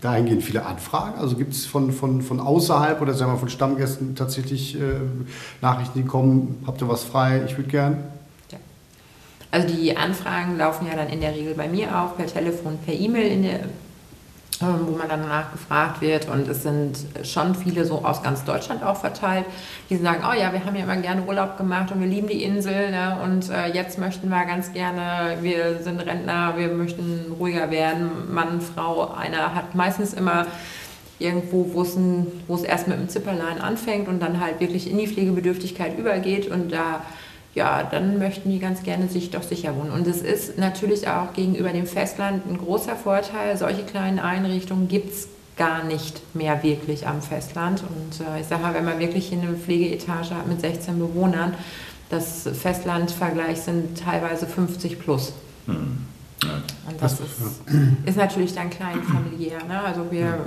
dahingehend 0.00 0.42
viele 0.42 0.64
Anfragen? 0.66 1.18
Also 1.18 1.36
gibt 1.36 1.52
es 1.52 1.66
von, 1.66 1.92
von, 1.92 2.22
von 2.22 2.40
außerhalb 2.40 3.00
oder 3.00 3.14
sagen 3.14 3.32
wir 3.32 3.38
von 3.38 3.48
Stammgästen 3.48 4.14
tatsächlich 4.14 4.76
äh, 4.76 4.80
Nachrichten, 5.62 6.02
die 6.02 6.06
kommen, 6.08 6.62
habt 6.66 6.80
ihr 6.82 6.88
was 6.88 7.04
frei, 7.04 7.42
ich 7.46 7.56
würde 7.56 7.70
gern? 7.70 8.04
Ja. 8.52 8.58
Also 9.50 9.68
die 9.74 9.96
Anfragen 9.96 10.56
laufen 10.58 10.86
ja 10.86 10.96
dann 10.96 11.08
in 11.08 11.20
der 11.20 11.34
Regel 11.34 11.54
bei 11.54 11.68
mir 11.68 11.98
auf, 12.00 12.16
per 12.16 12.26
Telefon, 12.26 12.78
per 12.84 12.94
E-Mail, 12.94 13.32
in 13.32 13.42
der- 13.42 13.60
wo 14.60 14.96
man 14.96 15.08
dann 15.08 15.22
danach 15.22 15.52
gefragt 15.52 16.00
wird. 16.00 16.28
Und 16.28 16.48
es 16.48 16.62
sind 16.62 16.98
schon 17.22 17.54
viele 17.54 17.84
so 17.84 18.04
aus 18.04 18.22
ganz 18.22 18.44
Deutschland 18.44 18.82
auch 18.82 18.96
verteilt, 18.96 19.44
die 19.90 19.96
sagen, 19.96 20.22
oh 20.28 20.34
ja, 20.34 20.52
wir 20.52 20.64
haben 20.64 20.74
ja 20.76 20.84
immer 20.84 20.96
gerne 20.96 21.22
Urlaub 21.22 21.56
gemacht 21.56 21.92
und 21.92 22.00
wir 22.00 22.08
lieben 22.08 22.28
die 22.28 22.42
Insel 22.42 22.90
ne? 22.90 23.18
und 23.22 23.50
äh, 23.50 23.68
jetzt 23.72 23.98
möchten 23.98 24.28
wir 24.28 24.44
ganz 24.44 24.72
gerne, 24.72 25.38
wir 25.42 25.82
sind 25.82 26.00
Rentner, 26.00 26.54
wir 26.56 26.68
möchten 26.68 27.32
ruhiger 27.38 27.70
werden, 27.70 28.32
Mann, 28.32 28.60
Frau. 28.60 29.12
Einer 29.12 29.54
hat 29.54 29.74
meistens 29.74 30.14
immer 30.14 30.46
irgendwo, 31.18 31.72
wo 31.72 31.82
es, 31.82 31.96
wo 32.46 32.54
es 32.54 32.62
erst 32.62 32.88
mit 32.88 32.98
dem 32.98 33.08
Zipperlein 33.08 33.60
anfängt 33.60 34.08
und 34.08 34.20
dann 34.20 34.40
halt 34.40 34.60
wirklich 34.60 34.90
in 34.90 34.98
die 34.98 35.06
Pflegebedürftigkeit 35.06 35.98
übergeht 35.98 36.50
und 36.50 36.72
da, 36.72 37.02
ja, 37.56 37.82
dann 37.82 38.18
möchten 38.18 38.50
die 38.50 38.58
ganz 38.58 38.82
gerne 38.82 39.08
sich 39.08 39.30
doch 39.30 39.42
sicher 39.42 39.74
wohnen. 39.76 39.90
Und 39.90 40.06
es 40.06 40.20
ist 40.20 40.58
natürlich 40.58 41.08
auch 41.08 41.32
gegenüber 41.32 41.70
dem 41.70 41.86
Festland 41.86 42.46
ein 42.46 42.58
großer 42.58 42.96
Vorteil. 42.96 43.56
Solche 43.56 43.82
kleinen 43.82 44.18
Einrichtungen 44.18 44.88
gibt 44.88 45.10
es 45.10 45.28
gar 45.56 45.82
nicht 45.82 46.20
mehr 46.34 46.62
wirklich 46.62 47.06
am 47.06 47.22
Festland. 47.22 47.82
Und 47.82 48.20
äh, 48.20 48.42
ich 48.42 48.46
sage 48.46 48.62
mal, 48.62 48.74
wenn 48.74 48.84
man 48.84 48.98
wirklich 48.98 49.32
eine 49.32 49.54
Pflegeetage 49.54 50.34
hat 50.34 50.46
mit 50.46 50.60
16 50.60 50.98
Bewohnern, 50.98 51.54
das 52.10 52.42
Festlandvergleich 52.42 53.62
sind 53.62 53.98
teilweise 54.04 54.46
50 54.46 54.98
plus. 54.98 55.32
Und 56.88 57.02
das 57.02 57.14
ist, 57.14 57.20
ist 58.04 58.16
natürlich 58.16 58.54
dann 58.54 58.70
klein 58.70 59.02
familiär. 59.02 59.58
Ne? 59.66 59.80
Also 59.84 60.06
wir, 60.10 60.38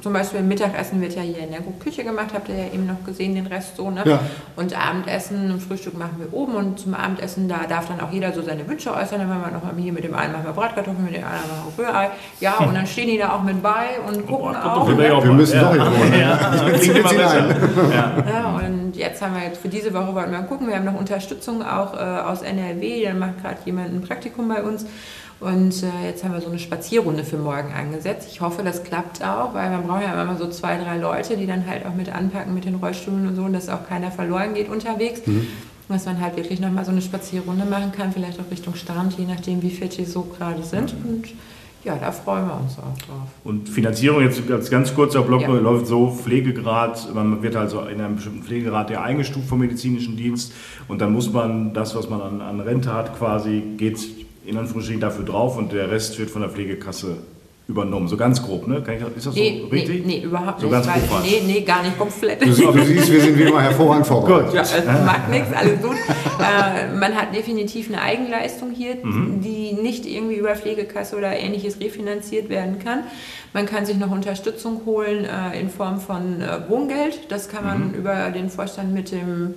zum 0.00 0.14
Beispiel 0.14 0.40
Mittagessen 0.40 1.00
wird 1.02 1.14
ja 1.14 1.22
hier 1.22 1.38
in 1.38 1.50
der 1.50 1.60
Küche 1.80 2.02
gemacht, 2.02 2.28
habt 2.32 2.48
ihr 2.48 2.56
ja 2.56 2.66
eben 2.72 2.86
noch 2.86 3.04
gesehen, 3.04 3.34
den 3.34 3.46
Rest 3.46 3.76
so. 3.76 3.90
Ne? 3.90 4.02
Ja. 4.06 4.20
Und 4.56 4.74
Abendessen, 4.74 5.50
und 5.50 5.60
Frühstück 5.60 5.98
machen 5.98 6.16
wir 6.18 6.32
oben 6.32 6.54
und 6.54 6.78
zum 6.78 6.94
Abendessen, 6.94 7.46
da 7.46 7.66
darf 7.68 7.88
dann 7.88 8.00
auch 8.00 8.10
jeder 8.10 8.32
so 8.32 8.40
seine 8.40 8.66
Wünsche 8.66 8.94
äußern. 8.94 9.18
Dann 9.18 9.28
machen 9.28 9.42
wir 9.44 9.50
noch 9.52 9.64
mal 9.64 9.74
hier 9.76 9.92
mit 9.92 10.04
dem 10.04 10.14
einen 10.14 10.32
machen 10.32 10.44
wir 10.46 10.52
Bratkartoffeln, 10.52 11.04
mit 11.04 11.16
dem 11.16 11.24
anderen 11.24 11.48
machen 11.48 11.72
wir 11.76 11.84
Rührei. 11.84 12.10
Ja, 12.40 12.56
und 12.66 12.74
dann 12.74 12.86
stehen 12.86 13.08
die 13.08 13.18
da 13.18 13.34
auch 13.34 13.42
mit 13.42 13.62
bei 13.62 14.00
und 14.06 14.26
gucken 14.26 14.56
auch. 14.56 14.86
will 14.86 15.04
ich 15.04 15.10
auch 15.10 15.24
Wir 15.24 15.32
müssen 15.32 15.56
ja. 15.56 15.62
doch 15.62 15.72
hier 15.72 15.84
wohnen. 15.84 16.12
Ja, 16.22 16.36
das 16.36 16.64
klingt 16.64 16.82
Zieht 16.82 16.96
immer 16.96 17.30
ein. 17.30 17.56
Ja. 17.90 18.24
Ja, 18.28 18.60
und 18.66 18.96
jetzt 18.96 19.20
haben 19.20 19.34
wir 19.34 19.42
jetzt 19.42 19.60
für 19.60 19.68
diese 19.68 19.92
Woche 19.92 20.14
wollten 20.14 20.30
wir 20.30 20.40
mal 20.40 20.46
gucken. 20.46 20.68
Wir 20.68 20.76
haben 20.76 20.84
noch 20.84 20.98
Unterstützung 20.98 21.62
auch 21.62 21.94
äh, 21.94 21.98
aus 21.98 22.42
NRW. 22.42 23.04
Da 23.04 23.14
macht 23.14 23.42
gerade 23.42 23.58
jemand 23.64 23.92
ein 23.92 24.02
Praktikum 24.02 24.48
bei 24.48 24.62
uns. 24.62 24.86
Und 25.42 25.82
äh, 25.82 26.06
jetzt 26.06 26.22
haben 26.22 26.32
wir 26.32 26.40
so 26.40 26.48
eine 26.48 26.58
Spazierrunde 26.58 27.24
für 27.24 27.36
morgen 27.36 27.72
angesetzt. 27.72 28.28
Ich 28.30 28.40
hoffe, 28.40 28.62
das 28.62 28.84
klappt 28.84 29.24
auch, 29.24 29.54
weil 29.54 29.70
man 29.70 29.82
braucht 29.86 30.02
ja 30.02 30.22
immer 30.22 30.36
so 30.36 30.48
zwei, 30.48 30.76
drei 30.78 30.98
Leute, 30.98 31.36
die 31.36 31.46
dann 31.46 31.66
halt 31.66 31.84
auch 31.84 31.94
mit 31.94 32.14
anpacken 32.14 32.54
mit 32.54 32.64
den 32.64 32.76
Rollstühlen 32.76 33.26
und 33.26 33.34
so, 33.36 33.42
und 33.42 33.52
dass 33.52 33.68
auch 33.68 33.88
keiner 33.88 34.10
verloren 34.10 34.54
geht 34.54 34.68
unterwegs. 34.68 35.22
Dass 35.88 36.06
man 36.06 36.20
halt 36.20 36.36
wirklich 36.36 36.60
nochmal 36.60 36.84
so 36.84 36.92
eine 36.92 37.02
Spazierrunde 37.02 37.64
machen 37.64 37.90
kann, 37.92 38.12
vielleicht 38.12 38.38
auch 38.40 38.50
Richtung 38.50 38.74
Strand, 38.76 39.18
je 39.18 39.26
nachdem, 39.26 39.62
wie 39.62 39.70
fit 39.70 39.98
die 39.98 40.04
so 40.04 40.22
gerade 40.22 40.62
sind. 40.62 40.94
Und 41.04 41.24
ja, 41.84 41.96
da 41.96 42.12
freuen 42.12 42.46
wir 42.46 42.60
uns 42.60 42.78
auch 42.78 42.96
drauf. 43.04 43.28
Und 43.42 43.68
Finanzierung, 43.68 44.22
jetzt 44.22 44.48
als 44.48 44.70
ganz 44.70 44.94
kurzer 44.94 45.22
Block, 45.22 45.42
Ja. 45.42 45.48
läuft 45.48 45.88
so, 45.88 46.08
Pflegegrad, 46.12 47.12
man 47.14 47.42
wird 47.42 47.56
also 47.56 47.80
in 47.80 48.00
einem 48.00 48.14
bestimmten 48.14 48.44
Pflegegrad 48.44 48.90
ja 48.90 49.02
eingestuft 49.02 49.48
vom 49.48 49.58
medizinischen 49.58 50.16
Dienst 50.16 50.52
und 50.86 51.00
dann 51.00 51.12
muss 51.12 51.32
man 51.32 51.74
das, 51.74 51.96
was 51.96 52.08
man 52.08 52.22
an, 52.22 52.40
an 52.40 52.60
Rente 52.60 52.94
hat, 52.94 53.18
quasi, 53.18 53.62
geht 53.76 53.98
in 54.44 54.56
Anführungsstrichen 54.56 55.00
dafür 55.00 55.24
drauf 55.24 55.56
und 55.56 55.72
der 55.72 55.90
Rest 55.90 56.18
wird 56.18 56.30
von 56.30 56.42
der 56.42 56.50
Pflegekasse 56.50 57.16
übernommen. 57.68 58.08
So 58.08 58.16
ganz 58.16 58.42
grob, 58.42 58.66
ne? 58.66 58.82
Kann 58.82 58.96
ich, 58.96 59.16
ist 59.16 59.26
das 59.26 59.34
Nee, 59.34 59.60
so 59.62 59.66
nee, 59.72 59.80
richtig? 59.80 60.04
nee, 60.04 60.20
überhaupt 60.22 60.60
So 60.60 60.66
nicht. 60.66 60.84
ganz 60.84 61.08
grob 61.08 61.22
nee, 61.22 61.42
nee, 61.46 61.60
gar 61.60 61.82
nicht 61.84 61.96
komplett. 61.96 62.42
Du, 62.42 62.52
siehst- 62.52 62.60
du 62.74 62.84
siehst, 62.84 63.12
wir 63.12 63.20
sind 63.20 63.38
wie 63.38 63.42
immer 63.42 63.62
hervorragend 63.62 64.06
vorbereitet. 64.06 64.52
Ja, 64.52 64.62
es 64.62 64.84
macht 65.06 65.28
nichts, 65.30 65.48
alles 65.54 65.80
gut. 65.80 65.96
Äh, 66.42 66.92
man 66.96 67.14
hat 67.14 67.32
definitiv 67.36 67.88
eine 67.88 68.02
Eigenleistung 68.02 68.72
hier, 68.72 68.96
die 68.96 69.74
nicht 69.80 70.06
irgendwie 70.06 70.34
über 70.34 70.56
Pflegekasse 70.56 71.16
oder 71.16 71.36
ähnliches 71.38 71.78
refinanziert 71.78 72.48
werden 72.48 72.80
kann. 72.80 73.04
Man 73.52 73.66
kann 73.66 73.86
sich 73.86 73.96
noch 73.96 74.10
Unterstützung 74.10 74.80
holen 74.84 75.24
äh, 75.24 75.60
in 75.60 75.70
Form 75.70 76.00
von 76.00 76.40
äh, 76.40 76.68
Wohngeld. 76.68 77.20
Das 77.30 77.48
kann 77.48 77.64
man 77.64 77.94
über 77.94 78.30
den 78.30 78.50
Vorstand 78.50 78.92
mit 78.92 79.12
dem, 79.12 79.54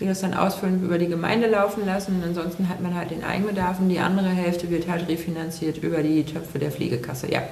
die 0.00 0.06
das 0.06 0.20
dann 0.20 0.34
ausfüllen, 0.34 0.82
über 0.84 0.98
die 0.98 1.08
Gemeinde 1.08 1.48
laufen 1.48 1.86
lassen. 1.86 2.22
Ansonsten 2.24 2.68
hat 2.68 2.80
man 2.82 2.94
halt 2.94 3.10
den 3.10 3.24
Eigenbedarf 3.24 3.78
und 3.80 3.88
die 3.88 3.98
andere 3.98 4.28
Hälfte 4.28 4.70
wird 4.70 4.88
halt 4.88 5.08
refinanziert 5.08 5.78
über 5.82 6.02
die 6.02 6.24
Töpfe 6.24 6.58
der 6.58 6.70
Pflegekasse. 6.70 7.30
Ja, 7.32 7.42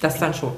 das 0.00 0.18
dann 0.18 0.34
schon. 0.34 0.52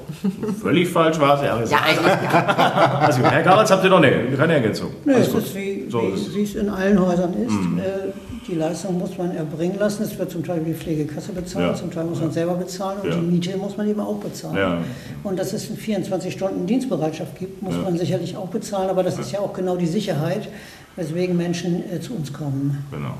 Völlig 0.61 0.89
falsch 0.89 1.17
war 1.19 1.35
es, 1.35 1.41
ja. 1.41 1.77
Ja, 1.77 1.83
eigentlich 1.85 2.13
ja. 2.31 2.99
Also, 2.99 3.21
Herr 3.23 3.43
Garatz, 3.43 3.71
habt 3.71 3.83
ihr 3.85 3.89
noch 3.89 4.01
eine, 4.03 4.25
keine 4.35 4.55
Ergänzung? 4.55 4.91
Nee, 5.05 5.13
es 5.13 5.33
ist 5.33 5.55
wie, 5.55 5.85
So 5.89 6.01
wie, 6.33 6.43
es. 6.43 6.55
in 6.55 6.69
allen 6.69 6.99
Häusern 6.99 7.33
ist. 7.33 7.53
Äh, 7.53 8.06
die 8.47 8.55
Leistung 8.55 8.97
muss 8.97 9.17
man 9.17 9.31
erbringen 9.35 9.77
lassen. 9.77 10.03
Es 10.03 10.17
wird 10.17 10.31
zum 10.31 10.43
Teil 10.43 10.61
die 10.63 10.73
Pflegekasse 10.73 11.33
bezahlt, 11.33 11.67
Ja. 11.67 11.75
zum 11.75 11.91
Teil 11.91 12.05
muss 12.05 12.21
man 12.21 12.31
selber 12.31 12.53
bezahlen 12.55 12.99
und 13.01 13.09
Ja. 13.09 13.15
die 13.15 13.21
Miete 13.21 13.57
muss 13.57 13.75
man 13.77 13.87
eben 13.89 13.99
auch 13.99 14.17
bezahlen. 14.17 14.55
Ja. 14.57 14.77
Und 15.23 15.37
dass 15.37 15.53
es 15.53 15.67
eine 15.67 15.77
24 15.77 16.33
Stunden 16.33 16.65
Dienstbereitschaft 16.65 17.37
gibt, 17.37 17.61
muss 17.61 17.75
man 17.75 17.97
sicherlich 17.97 18.37
auch 18.37 18.47
bezahlen. 18.47 18.89
Aber 18.89 19.03
das 19.03 19.19
ist 19.19 19.31
ja 19.31 19.39
auch 19.39 19.53
genau 19.53 19.75
die 19.75 19.85
Sicherheit, 19.87 20.47
weswegen 20.95 21.35
Menschen 21.35 21.83
äh, 21.91 21.99
zu 21.99 22.13
uns 22.15 22.31
kommen. 22.31 22.83
Genau. 22.91 23.13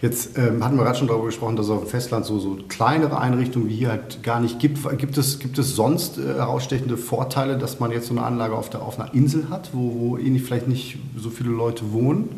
Jetzt 0.00 0.36
ähm, 0.36 0.64
hatten 0.64 0.76
wir 0.76 0.82
gerade 0.82 0.98
schon 0.98 1.06
darüber 1.06 1.26
gesprochen, 1.26 1.54
dass 1.54 1.66
es 1.66 1.70
auf 1.72 1.82
dem 1.84 1.88
Festland 1.88 2.26
so, 2.26 2.40
so 2.40 2.58
kleinere 2.68 3.18
Einrichtungen 3.20 3.68
wie 3.68 3.76
hier 3.76 3.90
halt 3.90 4.22
gar 4.24 4.40
nicht 4.40 4.58
gibt. 4.58 4.78
Gibt 4.98 5.16
es, 5.16 5.38
gibt 5.38 5.56
es 5.58 5.76
sonst 5.76 6.18
äh, 6.18 6.22
herausstechende 6.34 6.96
Vorteile, 6.96 7.56
dass 7.56 7.78
man 7.78 7.92
jetzt 7.92 8.08
so 8.08 8.14
eine 8.14 8.24
Anlage 8.24 8.56
auf, 8.56 8.70
der, 8.70 8.82
auf 8.82 8.98
einer 8.98 9.14
Insel 9.14 9.48
hat, 9.50 9.70
wo, 9.72 9.94
wo 10.00 10.18
eh 10.18 10.28
nicht, 10.30 10.44
vielleicht 10.44 10.66
nicht 10.66 10.98
so 11.16 11.30
viele 11.30 11.50
Leute 11.50 11.92
wohnen? 11.92 12.28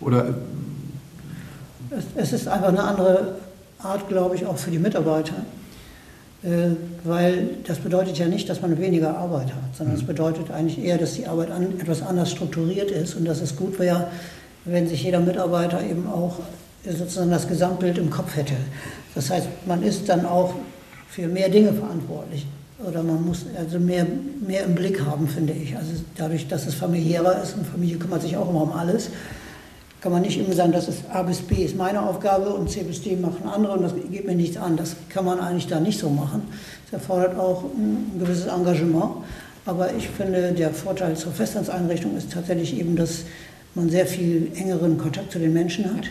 Oder 0.00 0.28
äh, 0.28 0.32
Es, 1.90 2.04
es 2.14 2.32
ist 2.32 2.48
einfach 2.48 2.68
eine 2.68 2.82
andere 2.82 3.36
Art, 3.78 4.08
glaube 4.08 4.34
ich, 4.34 4.46
auch 4.46 4.56
für 4.56 4.70
die 4.70 4.78
Mitarbeiter. 4.78 5.34
Äh, 6.42 6.76
weil 7.02 7.50
das 7.66 7.78
bedeutet 7.78 8.18
ja 8.18 8.26
nicht, 8.26 8.48
dass 8.48 8.62
man 8.62 8.78
weniger 8.78 9.16
Arbeit 9.16 9.48
hat, 9.48 9.76
sondern 9.76 9.96
es 9.96 10.04
bedeutet 10.04 10.50
eigentlich 10.52 10.78
eher, 10.78 10.96
dass 10.96 11.14
die 11.14 11.26
Arbeit 11.26 11.50
an, 11.50 11.80
etwas 11.80 12.00
anders 12.00 12.30
strukturiert 12.30 12.92
ist 12.92 13.14
und 13.14 13.24
dass 13.24 13.40
es 13.40 13.56
gut 13.56 13.78
wäre, 13.80 14.06
wenn 14.64 14.86
sich 14.86 15.02
jeder 15.02 15.18
Mitarbeiter 15.18 15.82
eben 15.82 16.06
auch 16.06 16.36
sozusagen 16.84 17.30
das 17.30 17.48
Gesamtbild 17.48 17.98
im 17.98 18.10
Kopf 18.10 18.36
hätte. 18.36 18.54
Das 19.16 19.30
heißt, 19.30 19.48
man 19.66 19.82
ist 19.82 20.08
dann 20.08 20.26
auch 20.26 20.54
für 21.08 21.26
mehr 21.26 21.48
Dinge 21.48 21.72
verantwortlich 21.72 22.46
oder 22.86 23.02
man 23.02 23.24
muss 23.24 23.44
also 23.58 23.80
mehr, 23.80 24.06
mehr 24.46 24.64
im 24.64 24.76
Blick 24.76 25.04
haben, 25.04 25.26
finde 25.26 25.52
ich. 25.52 25.76
Also 25.76 25.90
dadurch, 26.16 26.46
dass 26.46 26.66
es 26.66 26.74
familiärer 26.74 27.42
ist 27.42 27.56
und 27.56 27.66
Familie 27.66 27.96
kümmert 27.96 28.22
sich 28.22 28.36
auch 28.36 28.48
immer 28.48 28.62
um 28.62 28.72
alles, 28.72 29.10
kann 30.00 30.12
man 30.12 30.22
nicht 30.22 30.38
immer 30.38 30.54
sagen, 30.54 30.72
das 30.72 30.88
ist 30.88 31.02
A 31.12 31.22
bis 31.22 31.38
B 31.38 31.64
ist 31.64 31.76
meine 31.76 32.02
Aufgabe 32.02 32.50
und 32.50 32.70
C 32.70 32.82
bis 32.82 33.02
D 33.02 33.16
machen 33.16 33.48
andere 33.48 33.72
und 33.72 33.82
das 33.82 33.92
geht 34.10 34.26
mir 34.26 34.34
nichts 34.34 34.56
an. 34.56 34.76
Das 34.76 34.94
kann 35.08 35.24
man 35.24 35.40
eigentlich 35.40 35.66
da 35.66 35.80
nicht 35.80 35.98
so 35.98 36.08
machen. 36.08 36.42
Das 36.84 37.00
erfordert 37.00 37.36
auch 37.38 37.64
ein 37.64 38.18
gewisses 38.18 38.46
Engagement. 38.46 39.24
Aber 39.66 39.92
ich 39.94 40.08
finde, 40.08 40.52
der 40.52 40.70
Vorteil 40.70 41.16
zur 41.16 41.32
Festlandseinrichtung 41.32 42.16
ist 42.16 42.32
tatsächlich 42.32 42.78
eben, 42.78 42.96
dass 42.96 43.24
man 43.74 43.90
sehr 43.90 44.06
viel 44.06 44.50
engeren 44.54 44.96
Kontakt 44.98 45.32
zu 45.32 45.38
den 45.38 45.52
Menschen 45.52 45.84
hat, 45.84 46.06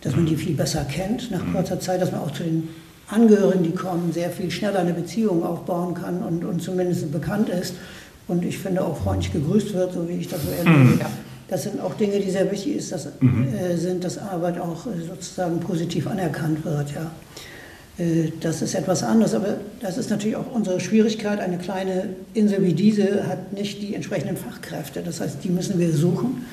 dass 0.00 0.16
man 0.16 0.26
die 0.26 0.36
viel 0.36 0.54
besser 0.54 0.84
kennt 0.84 1.30
nach 1.30 1.42
kurzer 1.52 1.80
Zeit, 1.80 2.00
dass 2.00 2.12
man 2.12 2.20
auch 2.20 2.30
zu 2.30 2.44
den 2.44 2.68
Angehörigen, 3.08 3.64
die 3.64 3.72
kommen, 3.72 4.12
sehr 4.12 4.30
viel 4.30 4.50
schneller 4.50 4.78
eine 4.78 4.94
Beziehung 4.94 5.44
aufbauen 5.44 5.94
kann 5.94 6.22
und, 6.22 6.44
und 6.44 6.62
zumindest 6.62 7.12
bekannt 7.12 7.48
ist. 7.48 7.74
Und 8.26 8.44
ich 8.44 8.58
finde 8.58 8.82
auch 8.82 8.96
freundlich 8.96 9.32
gegrüßt 9.32 9.74
wird, 9.74 9.92
so 9.92 10.08
wie 10.08 10.14
ich 10.14 10.28
das 10.28 10.40
so 10.42 10.50
erlebe. 10.50 10.98
Ja. 11.00 11.10
Das 11.48 11.64
sind 11.64 11.80
auch 11.80 11.94
Dinge, 11.94 12.20
die 12.20 12.30
sehr 12.30 12.50
wichtig 12.50 12.76
ist, 12.76 12.92
dass, 12.92 13.06
äh, 13.06 13.76
sind, 13.76 14.02
dass 14.04 14.18
Arbeit 14.18 14.58
auch 14.58 14.86
äh, 14.86 14.90
sozusagen 15.06 15.60
positiv 15.60 16.06
anerkannt 16.06 16.64
wird. 16.64 16.92
Ja. 16.92 17.10
Äh, 17.98 18.32
das 18.40 18.62
ist 18.62 18.74
etwas 18.74 19.02
anderes, 19.02 19.34
aber 19.34 19.56
das 19.80 19.98
ist 19.98 20.10
natürlich 20.10 20.36
auch 20.36 20.50
unsere 20.52 20.80
Schwierigkeit. 20.80 21.40
Eine 21.40 21.58
kleine 21.58 22.10
Insel 22.32 22.62
wie 22.62 22.72
diese 22.72 23.26
hat 23.26 23.52
nicht 23.52 23.82
die 23.82 23.94
entsprechenden 23.94 24.36
Fachkräfte. 24.36 25.02
Das 25.02 25.20
heißt, 25.20 25.44
die 25.44 25.50
müssen 25.50 25.78
wir 25.78 25.92
suchen. 25.92 26.44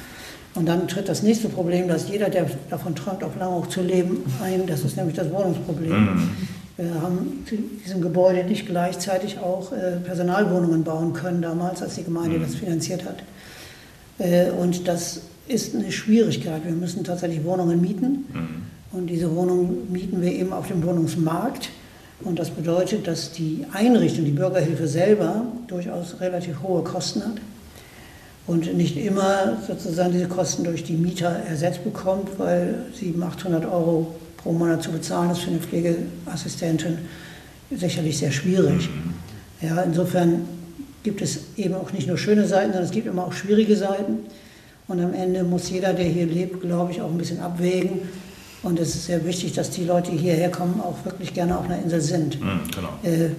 Und 0.53 0.67
dann 0.67 0.87
tritt 0.89 1.07
das 1.07 1.23
nächste 1.23 1.47
Problem, 1.47 1.87
dass 1.87 2.09
jeder, 2.09 2.29
der 2.29 2.45
davon 2.69 2.93
träumt, 2.93 3.23
auf 3.23 3.37
Langhoch 3.39 3.67
zu 3.67 3.81
leben, 3.81 4.23
ein. 4.43 4.67
Das 4.67 4.83
ist 4.83 4.97
nämlich 4.97 5.15
das 5.15 5.31
Wohnungsproblem. 5.31 6.29
Wir 6.75 7.01
haben 7.01 7.45
zu 7.47 7.55
diesem 7.85 8.01
Gebäude 8.01 8.43
nicht 8.43 8.65
gleichzeitig 8.65 9.39
auch 9.39 9.71
äh, 9.71 9.97
Personalwohnungen 10.03 10.83
bauen 10.83 11.13
können 11.13 11.41
damals, 11.41 11.81
als 11.81 11.95
die 11.95 12.03
Gemeinde 12.03 12.39
das 12.39 12.55
finanziert 12.55 13.05
hat. 13.05 13.17
Äh, 14.21 14.51
Und 14.51 14.87
das 14.87 15.21
ist 15.47 15.75
eine 15.75 15.91
Schwierigkeit. 15.91 16.63
Wir 16.65 16.73
müssen 16.73 17.03
tatsächlich 17.03 17.43
Wohnungen 17.43 17.81
mieten. 17.81 18.25
Und 18.91 19.07
diese 19.07 19.33
Wohnungen 19.35 19.91
mieten 19.91 20.21
wir 20.21 20.31
eben 20.31 20.53
auf 20.53 20.67
dem 20.67 20.83
Wohnungsmarkt. 20.83 21.69
Und 22.23 22.37
das 22.37 22.51
bedeutet, 22.51 23.07
dass 23.07 23.31
die 23.31 23.65
Einrichtung, 23.73 24.25
die 24.25 24.31
Bürgerhilfe 24.31 24.87
selber, 24.87 25.45
durchaus 25.67 26.19
relativ 26.19 26.61
hohe 26.61 26.83
Kosten 26.83 27.21
hat 27.23 27.37
und 28.47 28.75
nicht 28.75 28.97
immer 28.97 29.57
sozusagen 29.65 30.11
diese 30.11 30.27
Kosten 30.27 30.63
durch 30.63 30.83
die 30.83 30.93
Mieter 30.93 31.29
ersetzt 31.29 31.83
bekommt, 31.83 32.37
weil 32.37 32.85
700, 32.93 33.37
800 33.37 33.65
Euro 33.65 34.15
pro 34.37 34.51
Monat 34.51 34.83
zu 34.83 34.91
bezahlen 34.91 35.31
ist 35.31 35.39
für 35.39 35.49
eine 35.51 35.59
Pflegeassistentin 35.59 36.99
sicherlich 37.75 38.17
sehr 38.17 38.31
schwierig. 38.31 38.89
Mhm. 38.89 39.67
Ja, 39.67 39.81
insofern 39.81 40.41
gibt 41.03 41.21
es 41.21 41.39
eben 41.57 41.73
auch 41.73 41.91
nicht 41.93 42.07
nur 42.07 42.17
schöne 42.17 42.47
Seiten, 42.47 42.71
sondern 42.71 42.85
es 42.85 42.91
gibt 42.91 43.07
immer 43.07 43.25
auch 43.25 43.33
schwierige 43.33 43.75
Seiten. 43.75 44.19
Und 44.87 44.99
am 45.01 45.13
Ende 45.13 45.43
muss 45.43 45.69
jeder, 45.69 45.93
der 45.93 46.05
hier 46.05 46.25
lebt, 46.25 46.61
glaube 46.61 46.91
ich, 46.91 47.01
auch 47.01 47.09
ein 47.09 47.17
bisschen 47.17 47.39
abwägen. 47.39 48.01
Und 48.63 48.79
es 48.79 48.93
ist 48.93 49.05
sehr 49.05 49.25
wichtig, 49.25 49.53
dass 49.53 49.69
die 49.71 49.85
Leute, 49.85 50.11
die 50.11 50.17
hierher 50.17 50.51
kommen, 50.51 50.81
auch 50.81 51.03
wirklich 51.05 51.33
gerne 51.33 51.57
auf 51.57 51.65
einer 51.65 51.81
Insel 51.81 52.01
sind. 52.01 52.39
Mhm, 52.39 52.59
genau. 52.75 52.89
äh, 53.03 53.29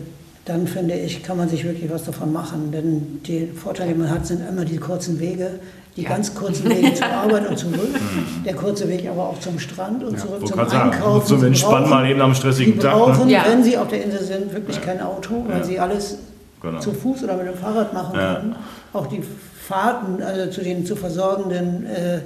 dann 0.45 0.67
finde 0.67 0.95
ich, 0.95 1.23
kann 1.23 1.37
man 1.37 1.49
sich 1.49 1.65
wirklich 1.65 1.89
was 1.91 2.05
davon 2.05 2.33
machen. 2.33 2.73
Denn 2.73 3.21
die 3.27 3.47
Vorteile, 3.47 3.93
die 3.93 3.99
man 3.99 4.11
hat, 4.11 4.27
sind 4.27 4.41
immer 4.49 4.65
die 4.65 4.79
kurzen 4.79 5.21
Wege, 5.21 5.61
die 5.97 6.03
ja. 6.03 6.09
ganz 6.09 6.35
kurzen 6.35 6.69
Wege 6.69 6.95
zur 6.95 7.07
Arbeit 7.07 7.49
und 7.49 7.57
zurück, 7.57 7.93
mhm. 7.93 8.43
der 8.45 8.55
kurze 8.55 8.89
Weg 8.89 9.07
aber 9.09 9.29
auch 9.29 9.39
zum 9.39 9.59
Strand 9.61 10.03
und 10.03 10.15
ja, 10.15 10.19
zurück 10.19 10.49
zum 10.49 10.59
Einkaufen. 10.59 11.27
Zum 11.27 11.45
Entspannen 11.45 11.89
mal 11.89 12.11
eben 12.11 12.21
am 12.21 12.35
stressigen 12.35 12.81
Tag. 12.81 12.95
Sie 12.95 12.99
brauchen, 12.99 13.29
ne? 13.29 13.39
wenn 13.47 13.63
Sie 13.63 13.77
auf 13.77 13.89
der 13.89 14.03
Insel 14.05 14.25
sind, 14.25 14.53
wirklich 14.53 14.77
ja. 14.77 14.83
kein 14.83 15.01
Auto, 15.01 15.45
weil 15.47 15.63
Sie 15.65 15.79
alles 15.79 16.19
genau. 16.63 16.81
zu 16.81 16.93
Fuß 16.93 17.25
oder 17.25 17.37
mit 17.37 17.47
dem 17.47 17.57
Fahrrad 17.57 17.93
machen 17.93 18.15
können. 18.15 18.57
Auch 18.93 19.07
die 19.07 19.23
Fahrten 19.67 20.23
also 20.23 20.51
zu 20.51 20.63
den 20.63 20.87
zu 20.87 20.97
versorgenden 20.97 21.87
äh, 21.87 22.21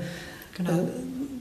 genau. 0.57 0.71
äh, 0.71 0.75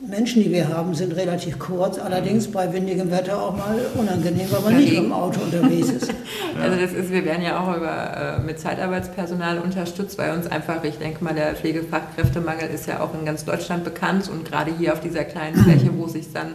Menschen, 0.07 0.43
die 0.43 0.51
wir 0.51 0.69
haben, 0.69 0.93
sind 0.93 1.15
relativ 1.15 1.57
kurz, 1.57 1.97
allerdings 1.97 2.51
bei 2.51 2.71
windigem 2.71 3.09
Wetter 3.09 3.41
auch 3.41 3.55
mal 3.57 3.79
unangenehm, 3.95 4.47
weil 4.51 4.61
man 4.61 4.77
nicht 4.77 4.93
mit 4.93 4.99
dem 4.99 5.11
Auto 5.11 5.41
unterwegs 5.41 5.89
ist. 5.89 6.13
Also 6.61 6.79
das 6.79 6.93
ist, 6.93 7.11
wir 7.11 7.25
werden 7.25 7.43
ja 7.43 7.59
auch 7.59 7.75
über, 7.75 8.37
äh, 8.37 8.39
mit 8.39 8.57
Zeitarbeitspersonal 8.57 9.59
unterstützt, 9.59 10.17
weil 10.17 10.31
uns 10.31 10.47
einfach, 10.47 10.81
ich 10.85 10.97
denke 10.97 11.21
mal, 11.21 11.33
der 11.33 11.53
Pflegefachkräftemangel 11.53 12.69
ist 12.69 12.87
ja 12.87 13.01
auch 13.01 13.13
in 13.13 13.25
ganz 13.25 13.43
Deutschland 13.43 13.83
bekannt 13.83 14.29
und 14.29 14.49
gerade 14.49 14.71
hier 14.77 14.93
auf 14.93 15.01
dieser 15.01 15.25
kleinen 15.25 15.57
Fläche, 15.63 15.89
wo 15.97 16.07
sich 16.07 16.31
dann 16.31 16.53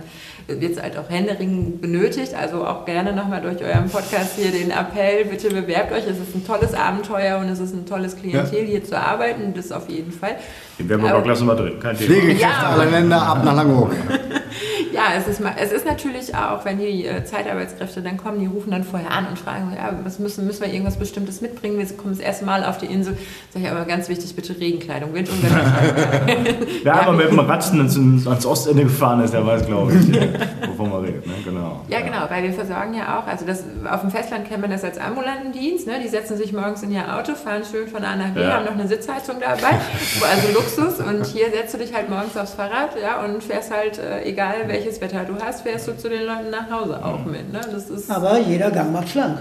wird 0.58 0.76
es 0.76 0.82
halt 0.82 0.96
auch 0.96 1.08
händeringend 1.08 1.80
benötigt. 1.80 2.34
Also 2.34 2.64
auch 2.66 2.84
gerne 2.84 3.12
nochmal 3.12 3.42
durch 3.42 3.62
euren 3.62 3.88
Podcast 3.88 4.36
hier 4.36 4.50
den 4.50 4.70
Appell, 4.70 5.26
bitte 5.26 5.50
bewerbt 5.50 5.92
euch. 5.92 6.04
Es 6.06 6.18
ist 6.18 6.34
ein 6.34 6.46
tolles 6.46 6.74
Abenteuer 6.74 7.38
und 7.38 7.48
es 7.48 7.60
ist 7.60 7.74
ein 7.74 7.86
tolles 7.86 8.16
Klientel, 8.16 8.60
ja. 8.60 8.66
hier 8.66 8.84
zu 8.84 8.98
arbeiten. 8.98 9.52
Das 9.54 9.70
auf 9.70 9.88
jeden 9.88 10.12
Fall. 10.12 10.36
Den 10.78 10.88
werden 10.88 11.02
wir 11.02 11.14
aber 11.14 11.22
gleich 11.22 11.40
mal 11.40 11.56
drin. 11.56 11.78
Kein 11.78 11.96
Thema. 11.96 12.10
Pflegekräfte 12.10 12.42
ja. 12.42 12.70
aller 12.70 12.86
Länder 12.86 13.22
ab 13.22 13.44
nach 13.44 13.54
Langeoog. 13.54 13.90
ja, 14.92 15.14
es 15.16 15.26
ist, 15.26 15.40
es 15.40 15.72
ist 15.72 15.86
natürlich 15.86 16.34
auch, 16.34 16.64
wenn 16.64 16.78
die 16.78 17.06
äh, 17.06 17.24
Zeitarbeitskräfte 17.24 18.02
dann 18.02 18.16
kommen, 18.16 18.40
die 18.40 18.46
rufen 18.46 18.70
dann 18.70 18.84
vorher 18.84 19.10
an 19.10 19.26
und 19.26 19.38
fragen, 19.38 19.72
ja, 19.76 19.92
was 20.04 20.18
müssen, 20.18 20.46
müssen 20.46 20.62
wir 20.62 20.72
irgendwas 20.72 20.96
Bestimmtes 20.96 21.40
mitbringen? 21.40 21.78
Wir 21.78 21.86
kommen 21.96 22.14
das 22.16 22.20
erste 22.20 22.44
Mal 22.44 22.64
auf 22.64 22.78
die 22.78 22.86
Insel. 22.86 23.16
Sag 23.52 23.62
ich 23.62 23.70
aber 23.70 23.84
ganz 23.84 24.08
wichtig, 24.08 24.34
bitte 24.34 24.58
Regenkleidung, 24.58 25.14
Wind 25.14 25.28
und 25.28 25.42
Wetter. 25.42 26.56
Wer 26.82 26.92
ja, 26.92 27.00
einmal 27.00 27.16
mit 27.16 27.30
dem 27.30 27.38
Ratzen 27.38 27.78
ans, 27.78 28.26
ans 28.26 28.46
Ostende 28.46 28.84
gefahren 28.84 29.22
ist, 29.22 29.32
der 29.32 29.46
weiß, 29.46 29.66
glaube 29.66 29.92
ich, 29.92 30.08
wovon 30.68 30.90
man 30.90 30.99
redet. 31.10 31.26
Ne? 31.26 31.34
Genau. 31.44 31.80
Ja, 31.88 32.00
genau, 32.00 32.28
weil 32.28 32.42
wir 32.42 32.52
versorgen 32.52 32.94
ja 32.94 33.18
auch, 33.18 33.26
also 33.26 33.44
das, 33.44 33.64
auf 33.90 34.00
dem 34.00 34.10
Festland 34.10 34.48
kennt 34.48 34.60
man 34.60 34.70
das 34.70 34.84
als 34.84 34.98
ambulanten 34.98 35.52
Dienst. 35.52 35.86
Ne? 35.86 35.94
Die 36.02 36.08
setzen 36.08 36.36
sich 36.36 36.52
morgens 36.52 36.82
in 36.82 36.92
ihr 36.92 37.14
Auto, 37.14 37.34
fahren 37.34 37.62
schön 37.70 37.88
von 37.88 38.04
A 38.04 38.16
nach 38.16 38.30
B, 38.30 38.40
ja. 38.40 38.54
haben 38.54 38.64
noch 38.64 38.72
eine 38.72 38.88
Sitzheizung 38.88 39.36
dabei, 39.40 39.78
also 40.30 40.52
Luxus. 40.52 41.00
Und 41.00 41.26
hier 41.26 41.50
setzt 41.50 41.74
du 41.74 41.78
dich 41.78 41.94
halt 41.94 42.08
morgens 42.08 42.36
aufs 42.36 42.54
Fahrrad 42.54 42.90
ja, 43.00 43.24
und 43.24 43.42
fährst 43.42 43.70
halt, 43.70 43.98
äh, 43.98 44.24
egal 44.24 44.54
welches 44.66 45.00
Wetter 45.00 45.24
du 45.24 45.34
hast, 45.42 45.62
fährst 45.62 45.88
du 45.88 45.96
zu 45.96 46.08
den 46.08 46.24
Leuten 46.24 46.50
nach 46.50 46.70
Hause 46.70 47.04
auch 47.04 47.24
mit. 47.24 47.52
Ne? 47.52 47.60
Das 47.70 47.90
ist 47.90 48.10
Aber 48.10 48.38
jeder 48.38 48.70
Gang 48.70 48.92
macht 48.92 49.08
schlank. 49.08 49.38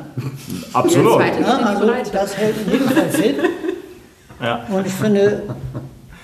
Absolut. 0.74 1.22
Ja, 1.22 1.58
also 1.58 1.92
das 2.12 2.38
hält 2.38 2.56
in 2.66 2.72
jedem 2.72 2.90
Fall 2.90 3.10
fit. 3.10 3.36
Ja. 4.42 4.66
Und 4.70 4.88
ich 4.88 4.94
finde, 4.94 5.44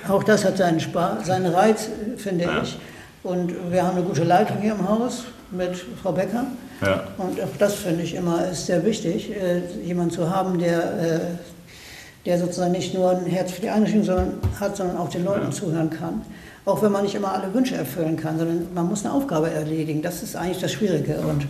auch 0.07 0.23
das 0.23 0.45
hat 0.45 0.57
seinen, 0.57 0.79
Spaß, 0.79 1.25
seinen 1.25 1.53
Reiz, 1.53 1.89
finde 2.17 2.45
ja. 2.45 2.61
ich. 2.63 2.77
Und 3.25 3.71
wir 3.71 3.83
haben 3.83 3.97
eine 3.97 4.05
gute 4.05 4.23
Leitung 4.23 4.57
hier 4.61 4.73
im 4.73 4.87
Haus 4.87 5.23
mit 5.49 5.75
Frau 6.03 6.11
Becker. 6.11 6.45
Ja. 6.79 7.05
Und 7.17 7.41
auch 7.41 7.57
das 7.57 7.73
finde 7.73 8.03
ich 8.03 8.13
immer 8.13 8.47
ist 8.51 8.67
sehr 8.67 8.85
wichtig, 8.85 9.31
äh, 9.31 9.61
jemanden 9.83 10.11
zu 10.11 10.29
haben, 10.29 10.59
der, 10.59 10.79
äh, 11.01 11.19
der 12.27 12.37
sozusagen 12.37 12.73
nicht 12.73 12.93
nur 12.93 13.09
ein 13.09 13.25
Herz 13.25 13.53
für 13.53 13.61
die 13.61 13.69
Einrichtung 13.69 14.03
sondern, 14.03 14.33
hat, 14.59 14.77
sondern 14.77 14.97
auch 14.97 15.09
den 15.09 15.25
Leuten 15.25 15.45
ja. 15.45 15.51
zuhören 15.51 15.89
kann. 15.89 16.21
Auch 16.65 16.83
wenn 16.83 16.91
man 16.91 17.01
nicht 17.01 17.15
immer 17.15 17.33
alle 17.33 17.51
Wünsche 17.51 17.75
erfüllen 17.75 18.15
kann, 18.15 18.37
sondern 18.37 18.67
man 18.75 18.87
muss 18.87 19.03
eine 19.03 19.15
Aufgabe 19.15 19.49
erledigen. 19.49 20.03
Das 20.03 20.21
ist 20.21 20.35
eigentlich 20.35 20.59
das 20.59 20.73
Schwierige. 20.73 21.15
Und 21.15 21.47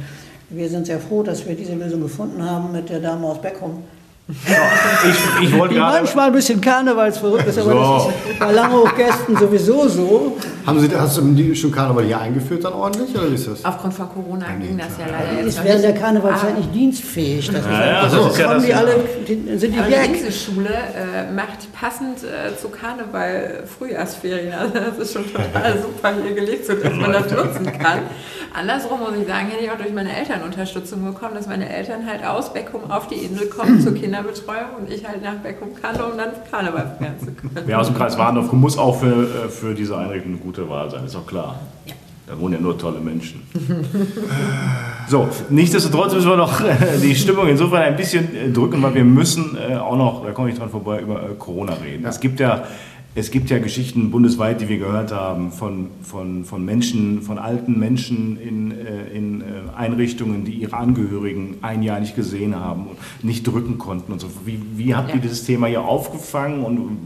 wir 0.49 0.69
sind 0.69 0.85
sehr 0.85 1.01
froh, 1.01 1.23
dass 1.23 1.45
wir 1.45 1.55
diese 1.55 1.75
Lösung 1.75 1.99
gefunden 2.01 2.41
haben 2.41 2.71
mit 2.71 2.87
der 2.87 3.01
Dame 3.01 3.27
aus 3.27 3.41
Beckum. 3.41 3.83
Ich, 4.27 5.43
ich 5.43 5.57
wollte 5.57 5.75
Die 5.75 5.79
manchmal 5.79 6.27
ein 6.27 6.33
bisschen 6.33 6.59
karnevalsverrückt 6.59 7.47
ist, 7.47 7.59
aber 7.59 7.71
so. 7.71 8.11
das 8.15 8.31
ist 8.31 8.39
bei 8.39 8.51
Langhochgästen 8.51 9.37
sowieso 9.37 9.87
so. 9.87 10.37
Haben 10.65 10.79
Sie, 10.79 10.89
hast 10.97 11.17
du 11.17 11.55
schon 11.55 11.71
Karneval 11.71 12.05
hier 12.05 12.19
eingeführt 12.19 12.63
dann 12.63 12.73
ordentlich 12.73 13.15
oder 13.15 13.29
wie 13.29 13.35
ist 13.35 13.47
das? 13.47 13.63
Aufgrund 13.63 13.93
von 13.93 14.09
Corona 14.09 14.47
Nein, 14.47 14.61
ging 14.61 14.77
das 14.79 14.87
ja 14.97 15.05
leider 15.05 15.37
jetzt 15.37 15.57
Ist 15.57 15.63
während 15.63 15.83
der 15.83 15.93
Karnevalzeit 15.93 16.53
ah. 16.55 16.57
nicht 16.57 16.73
dienstfähig. 16.73 17.51
Das 17.51 17.65
ja, 17.65 17.85
ja, 17.85 17.99
also 17.99 18.23
das 18.29 18.41
kommen 18.41 18.65
die 18.65 18.73
alle, 18.73 18.95
die, 19.27 19.57
sind 19.59 19.75
die 19.75 19.79
aber 19.79 19.89
Die 19.89 19.93
Inselschule 19.93 20.69
äh, 20.69 21.31
macht 21.31 21.71
passend 21.71 22.23
äh, 22.23 22.57
zu 22.59 22.69
Karneval 22.69 23.63
Frühjahrsferien. 23.77 24.53
Also 24.53 24.73
das 24.73 24.97
ist 24.97 25.13
schon 25.13 25.25
total 25.31 25.79
super 25.83 26.13
hier 26.23 26.33
gelegt, 26.33 26.65
sodass 26.65 26.93
man 26.93 27.13
das 27.13 27.31
nutzen 27.31 27.65
kann. 27.77 27.99
Andersrum 28.57 29.01
muss 29.01 29.11
ich 29.21 29.27
sagen, 29.27 29.49
hätte 29.49 29.65
ich 29.65 29.69
auch 29.69 29.77
durch 29.77 29.93
meine 29.93 30.17
Eltern 30.17 30.41
Unterstützung 30.41 31.03
bekommen, 31.05 31.35
dass 31.35 31.45
meine 31.45 31.69
Eltern 31.69 32.07
halt 32.07 32.25
aus 32.25 32.53
Beckum 32.53 32.89
auf 32.89 33.07
die 33.07 33.15
Insel 33.15 33.47
kommen 33.49 33.81
zur 33.81 33.93
Kinderbetreuung 34.15 34.75
und 34.79 34.91
ich 34.91 35.05
halt 35.05 35.21
nach 35.21 35.35
Beckum 35.35 35.69
kann, 35.79 35.95
um 35.95 36.17
dann 36.17 36.29
Karneval 36.49 36.95
feiern 36.97 37.19
zu 37.19 37.27
können. 37.27 37.65
Wer 37.65 37.79
aus 37.79 37.87
dem 37.87 37.95
Kreis 37.95 38.17
Warndorf 38.17 38.51
muss 38.53 38.77
auch 38.77 38.99
für, 38.99 39.45
äh, 39.45 39.49
für 39.49 39.73
diese 39.73 39.97
Einrichtung 39.97 40.33
eine 40.33 40.41
gute 40.41 40.69
Wahl 40.69 40.89
sein, 40.89 41.05
ist 41.05 41.15
auch 41.15 41.27
klar. 41.27 41.59
Ja. 41.85 41.93
Da 42.27 42.39
wohnen 42.39 42.55
ja 42.55 42.59
nur 42.59 42.75
tolle 42.75 42.99
Menschen. 42.99 43.41
so, 45.07 45.27
nichtsdestotrotz 45.49 46.13
müssen 46.13 46.29
wir 46.29 46.37
noch 46.37 46.59
äh, 46.59 46.97
die 46.99 47.15
Stimmung 47.15 47.47
insofern 47.47 47.83
ein 47.83 47.95
bisschen 47.95 48.35
äh, 48.35 48.49
drücken, 48.49 48.81
weil 48.81 48.95
wir 48.95 49.03
müssen 49.03 49.57
auch 49.79 49.95
noch, 49.95 50.25
da 50.25 50.31
komme 50.31 50.49
ich 50.49 50.57
dran 50.57 50.69
vorbei, 50.69 51.01
über 51.01 51.19
Corona 51.37 51.73
reden. 51.73 52.03
Ja. 52.03 52.09
Es 52.09 52.19
gibt 52.19 52.39
ja 52.39 52.63
es 53.17 53.31
gibt 53.31 53.49
ja 53.49 53.59
Geschichten 53.59 54.11
bundesweit, 54.11 54.59
die 54.59 54.67
wir 54.67 54.77
gehört 54.77 55.13
haben, 55.13 55.53
von, 55.53 55.87
von, 56.03 56.43
von 56.43 56.65
Menschen, 56.65 57.21
von 57.21 57.39
alten 57.39 57.79
Menschen 57.79 58.37
in, 58.37 58.71
äh, 58.71 59.07
in 59.13 59.41
äh, 59.41 59.45
Einrichtungen, 59.73 60.43
die 60.43 60.51
ihre 60.51 60.75
Angehörigen 60.75 61.55
ein 61.61 61.81
Jahr 61.81 62.01
nicht 62.01 62.17
gesehen 62.17 62.57
haben 62.57 62.87
und 62.87 62.97
nicht 63.23 63.47
drücken 63.47 63.77
konnten 63.77 64.11
und 64.11 64.19
so. 64.19 64.27
Wie, 64.43 64.61
wie 64.75 64.95
habt 64.95 65.09
ja. 65.09 65.15
ihr 65.15 65.21
dieses 65.21 65.45
Thema 65.45 65.67
hier 65.67 65.85
aufgefangen 65.85 66.63
und 66.63 66.97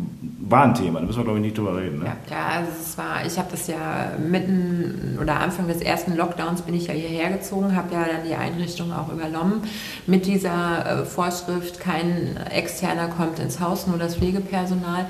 war 0.49 0.63
ein 0.63 0.73
Thema, 0.73 0.99
da 0.99 1.05
müssen 1.05 1.19
wir 1.19 1.23
glaube 1.23 1.39
ich 1.39 1.45
nicht 1.45 1.57
drüber 1.57 1.77
reden. 1.77 1.99
Ne? 1.99 2.05
Ja, 2.05 2.15
ja, 2.29 2.47
also 2.57 2.71
es 2.81 2.97
war, 2.97 3.25
ich 3.25 3.37
habe 3.37 3.49
das 3.51 3.67
ja 3.67 4.13
mitten 4.17 5.17
oder 5.21 5.39
Anfang 5.39 5.67
des 5.67 5.81
ersten 5.81 6.15
Lockdowns 6.15 6.63
bin 6.63 6.73
ich 6.73 6.87
ja 6.87 6.93
hierher 6.93 7.29
gezogen, 7.29 7.75
habe 7.75 7.93
ja 7.93 8.05
dann 8.05 8.27
die 8.27 8.35
Einrichtung 8.35 8.91
auch 8.91 9.11
übernommen 9.11 9.61
mit 10.07 10.25
dieser 10.25 11.01
äh, 11.01 11.05
Vorschrift, 11.05 11.79
kein 11.79 12.37
Externer 12.51 13.07
kommt 13.09 13.39
ins 13.39 13.59
Haus, 13.59 13.85
nur 13.87 13.97
das 13.97 14.15
Pflegepersonal. 14.15 15.05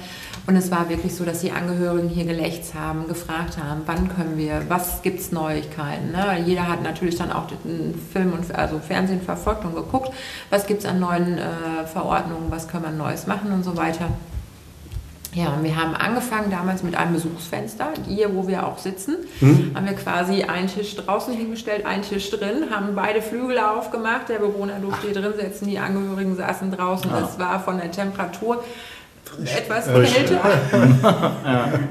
Und 0.47 0.55
es 0.55 0.71
war 0.71 0.89
wirklich 0.89 1.13
so, 1.13 1.25
dass 1.25 1.41
die 1.41 1.51
Angehörigen 1.51 2.09
hier 2.09 2.25
gelächzt 2.25 2.73
haben, 2.73 3.07
gefragt 3.07 3.57
haben, 3.63 3.81
wann 3.85 4.09
können 4.09 4.35
wir, 4.35 4.63
was 4.67 5.03
gibt 5.03 5.19
es 5.19 5.31
Neuigkeiten. 5.31 6.11
Ne? 6.11 6.41
Jeder 6.43 6.67
hat 6.67 6.81
natürlich 6.81 7.17
dann 7.17 7.31
auch 7.31 7.45
den 7.47 7.93
Film 8.11 8.33
und 8.33 8.53
also 8.55 8.79
Fernsehen 8.79 9.21
verfolgt 9.21 9.63
und 9.63 9.75
geguckt, 9.75 10.11
was 10.49 10.65
gibt 10.65 10.79
es 10.79 10.85
an 10.89 10.99
neuen 10.99 11.37
äh, 11.37 11.85
Verordnungen, 11.85 12.49
was 12.49 12.67
können 12.67 12.83
wir 12.83 12.91
Neues 12.91 13.27
machen 13.27 13.51
und 13.51 13.63
so 13.63 13.77
weiter. 13.77 14.09
Ja, 15.33 15.49
und 15.49 15.63
wir 15.63 15.75
haben 15.75 15.93
angefangen 15.93 16.49
damals 16.49 16.81
mit 16.81 16.95
einem 16.95 17.13
Besuchsfenster. 17.13 17.89
Hier, 18.07 18.35
wo 18.35 18.47
wir 18.47 18.65
auch 18.65 18.79
sitzen, 18.79 19.17
mhm. 19.39 19.71
haben 19.75 19.85
wir 19.85 19.93
quasi 19.93 20.43
einen 20.43 20.67
Tisch 20.67 20.95
draußen 20.95 21.33
hingestellt, 21.33 21.85
einen 21.85 22.01
Tisch 22.01 22.31
drin, 22.31 22.71
haben 22.71 22.95
beide 22.95 23.21
Flügel 23.21 23.59
aufgemacht. 23.59 24.29
Der 24.29 24.39
Bewohner 24.39 24.79
durfte 24.79 25.07
hier 25.07 25.21
drin 25.21 25.33
sitzen, 25.39 25.67
die 25.67 25.77
Angehörigen 25.77 26.35
saßen 26.35 26.71
draußen. 26.71 27.11
Es 27.13 27.37
ja. 27.37 27.45
war 27.45 27.59
von 27.59 27.77
der 27.77 27.91
Temperatur 27.91 28.63
etwas 29.45 29.85
kälter. 29.85 30.41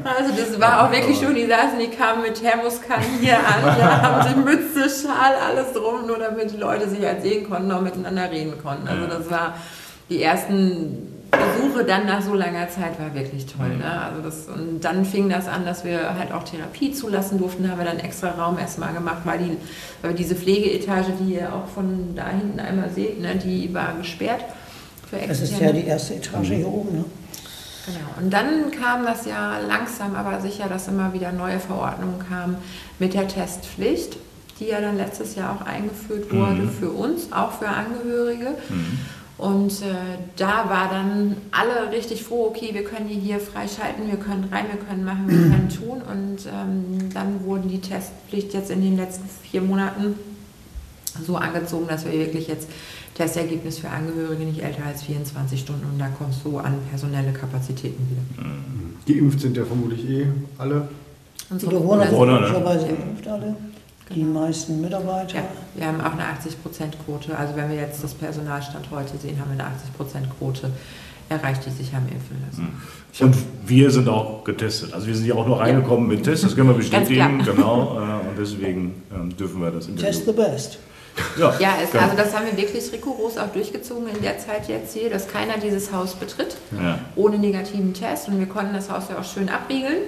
Also 0.03 0.33
das 0.37 0.61
war 0.61 0.85
auch 0.85 0.93
wirklich 0.93 1.19
schon, 1.19 1.35
die 1.35 1.47
saßen, 1.47 1.79
die 1.79 1.89
kamen 1.89 2.23
mit 2.23 2.35
Thermoskannen 2.35 3.21
hier 3.21 3.39
an, 3.39 3.79
ja, 3.79 4.03
haben 4.03 4.29
sie 4.29 4.35
Mütze, 4.41 4.91
Schal, 4.91 5.35
alles 5.37 5.73
drum, 5.73 6.07
nur 6.07 6.19
damit 6.19 6.51
die 6.53 6.57
Leute 6.57 6.89
sich 6.89 7.05
halt 7.05 7.23
sehen 7.23 7.49
konnten 7.49 7.71
und 7.71 7.85
miteinander 7.85 8.29
reden 8.31 8.55
konnten. 8.61 8.89
Also 8.89 9.07
das 9.07 9.31
war 9.31 9.55
die 10.11 10.23
ersten 10.23 11.18
Besuche 11.31 11.85
dann 11.85 12.07
nach 12.07 12.23
so 12.23 12.35
langer 12.35 12.69
Zeit 12.69 12.99
war 12.99 13.15
wirklich 13.15 13.47
toll. 13.47 13.77
Ne? 13.77 13.85
Also 13.85 14.23
das, 14.23 14.49
und 14.49 14.81
dann 14.81 15.05
fing 15.05 15.29
das 15.29 15.47
an, 15.47 15.65
dass 15.65 15.85
wir 15.85 16.19
halt 16.19 16.33
auch 16.33 16.43
Therapie 16.43 16.93
zulassen 16.93 17.39
durften. 17.39 17.65
Da 17.65 17.71
haben 17.71 17.79
wir 17.79 17.85
dann 17.85 17.99
extra 17.99 18.31
Raum 18.31 18.59
erstmal 18.59 18.95
gemacht, 18.95 19.23
weil, 19.25 19.39
die, 19.39 19.57
weil 20.03 20.15
diese 20.15 20.35
Pflegeetage, 20.35 21.13
die 21.21 21.35
ihr 21.35 21.53
auch 21.53 21.67
von 21.69 22.15
da 22.15 22.29
hinten 22.29 22.61
einmal 22.61 22.91
seht, 22.91 23.21
ne, 23.21 23.37
die 23.37 23.73
war 23.75 23.95
gesperrt. 23.99 24.45
Für 25.09 25.17
das 25.27 25.41
ist 25.41 25.59
ja 25.59 25.73
die 25.73 25.85
erste 25.85 26.15
Etage 26.15 26.49
hier 26.49 26.69
oben. 26.69 26.99
Ne? 26.99 27.05
Genau. 27.87 28.23
Und 28.23 28.33
dann 28.33 28.71
kam 28.71 29.05
das 29.05 29.25
ja 29.25 29.59
langsam, 29.67 30.15
aber 30.15 30.41
sicher, 30.41 30.69
dass 30.69 30.89
immer 30.89 31.13
wieder 31.15 31.33
neue 31.33 31.59
Verordnungen 31.59 32.19
kamen 32.29 32.57
mit 32.99 33.15
der 33.15 33.29
Testpflicht. 33.29 34.19
die 34.61 34.67
ja 34.67 34.81
dann 34.81 34.97
letztes 34.97 35.37
Jahr 35.37 35.55
auch 35.55 35.65
eingeführt 35.65 36.33
wurde 36.33 36.63
mhm. 36.63 36.71
für 36.71 36.91
uns, 36.91 37.33
auch 37.33 37.53
für 37.53 37.69
Angehörige. 37.69 38.57
Mhm. 38.69 38.99
Und 39.39 39.71
äh, 39.83 40.19
da 40.37 40.69
war 40.69 40.89
dann 40.91 41.37
alle 41.53 41.93
richtig 41.93 42.25
froh, 42.25 42.49
okay, 42.49 42.71
wir 42.73 42.83
können 42.83 43.09
die 43.09 43.15
hier 43.15 43.39
freischalten, 43.39 44.09
wir 44.09 44.17
können 44.17 44.49
rein, 44.51 44.65
wir 44.71 44.81
können 44.85 45.05
machen, 45.05 45.29
wir 45.29 45.37
können 45.37 45.69
tun. 45.81 46.03
Und 46.03 46.47
ähm, 46.47 47.09
dann 47.15 47.45
wurden 47.45 47.69
die 47.69 47.81
Testpflicht 47.81 48.53
jetzt 48.53 48.71
in 48.71 48.83
den 48.83 48.97
letzten 48.97 49.29
vier 49.29 49.63
Monaten 49.63 50.15
so 51.25 51.37
angezogen, 51.37 51.87
dass 51.89 52.05
wir 52.05 52.13
wirklich 52.13 52.49
jetzt 52.49 52.69
Testergebnis 53.15 53.79
für 53.79 53.89
Angehörige 53.89 54.45
nicht 54.45 54.63
älter 54.63 54.85
als 54.87 55.03
24 55.03 55.61
Stunden 55.61 55.87
und 55.93 55.99
da 55.99 56.09
kommst 56.09 56.45
du 56.45 56.59
an 56.59 56.75
personelle 56.89 57.33
Kapazitäten 57.33 58.07
wieder. 58.09 58.45
Geimpft 59.07 59.41
sind 59.41 59.57
ja 59.57 59.65
vermutlich 59.65 60.09
eh 60.09 60.27
alle. 60.57 60.89
Unsere 61.51 61.73
Bewohner 61.73 62.07
sind 62.07 62.19
möglicherweise 62.19 62.87
geimpft 62.87 63.27
alle 64.11 64.19
die 64.19 64.25
meisten 64.25 64.81
Mitarbeiter. 64.81 65.39
Ja, 65.39 65.45
wir 65.75 65.87
haben 65.87 66.01
auch 66.01 66.13
eine 66.13 66.23
80-Prozent-Quote. 66.23 67.37
Also 67.37 67.57
wenn 67.57 67.71
wir 67.71 67.77
jetzt 67.77 68.03
das 68.03 68.15
Personalstand 68.15 68.91
heute 68.91 69.17
sehen, 69.19 69.39
haben 69.41 69.57
wir 69.57 69.65
eine 69.65 69.75
80-Prozent-Quote 69.75 70.71
erreicht, 71.29 71.67
die 71.67 71.71
sich 71.71 71.93
haben 71.95 72.09
impfen 72.09 72.43
lassen. 72.47 72.69
Hm. 73.19 73.27
Und 73.27 73.37
wir 73.67 73.91
sind 73.91 74.09
auch 74.09 74.45
getestet. 74.45 74.95
Also 74.95 75.07
wir 75.07 75.15
sind 75.15 75.27
ja 75.27 75.35
auch 75.35 75.47
nur 75.47 75.61
reingekommen 75.61 76.11
ja. 76.11 76.17
mit 76.17 76.25
Tests, 76.25 76.45
das 76.45 76.57
können 76.57 76.69
wir 76.69 76.77
bestätigen. 76.77 77.43
Genau. 77.45 77.97
Äh, 77.97 78.29
und 78.29 78.39
deswegen 78.39 79.03
ähm, 79.15 79.37
dürfen 79.37 79.61
wir 79.61 79.71
das 79.71 79.89
Interview. 79.89 80.07
Test 80.07 80.25
the 80.25 80.33
best. 80.33 80.79
Ja, 81.39 81.55
ja 81.61 81.73
es, 81.83 81.95
also 81.95 82.17
das 82.17 82.35
haben 82.35 82.47
wir 82.47 82.57
wirklich 82.57 82.91
rigoros 82.93 83.37
auch 83.37 83.49
durchgezogen 83.49 84.09
in 84.09 84.23
der 84.23 84.39
Zeit 84.39 84.69
jetzt 84.69 84.95
hier, 84.95 85.11
dass 85.11 85.29
keiner 85.29 85.59
dieses 85.59 85.93
Haus 85.93 86.15
betritt 86.15 86.57
ja. 86.81 86.99
ohne 87.17 87.39
negativen 87.39 87.93
Test. 87.93 88.29
Und 88.29 88.39
wir 88.39 88.47
konnten 88.47 88.73
das 88.73 88.91
Haus 88.91 89.05
ja 89.11 89.19
auch 89.19 89.25
schön 89.25 89.49
abriegeln. 89.49 89.99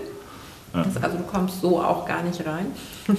Ja. 0.74 0.82
Das, 0.84 1.02
also 1.02 1.16
du 1.18 1.24
kommst 1.24 1.60
so 1.60 1.80
auch 1.80 2.06
gar 2.06 2.22
nicht 2.22 2.44
rein. 2.46 2.66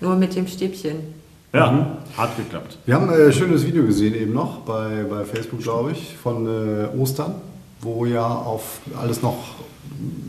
Nur 0.00 0.16
mit 0.16 0.34
dem 0.34 0.46
Stäbchen. 0.46 1.14
Ja, 1.52 1.70
mhm. 1.70 1.86
hat 2.16 2.36
geklappt. 2.36 2.78
Wir 2.84 2.96
haben 2.96 3.08
ein 3.08 3.20
äh, 3.20 3.32
schönes 3.32 3.64
Video 3.64 3.84
gesehen 3.84 4.14
eben 4.14 4.32
noch 4.32 4.58
bei, 4.60 5.04
bei 5.08 5.24
Facebook, 5.24 5.60
glaube 5.60 5.92
ich, 5.92 6.16
von 6.16 6.46
äh, 6.46 6.88
Ostern, 6.98 7.36
wo 7.80 8.06
ja 8.06 8.26
auf 8.26 8.80
alles 9.00 9.22
noch 9.22 9.54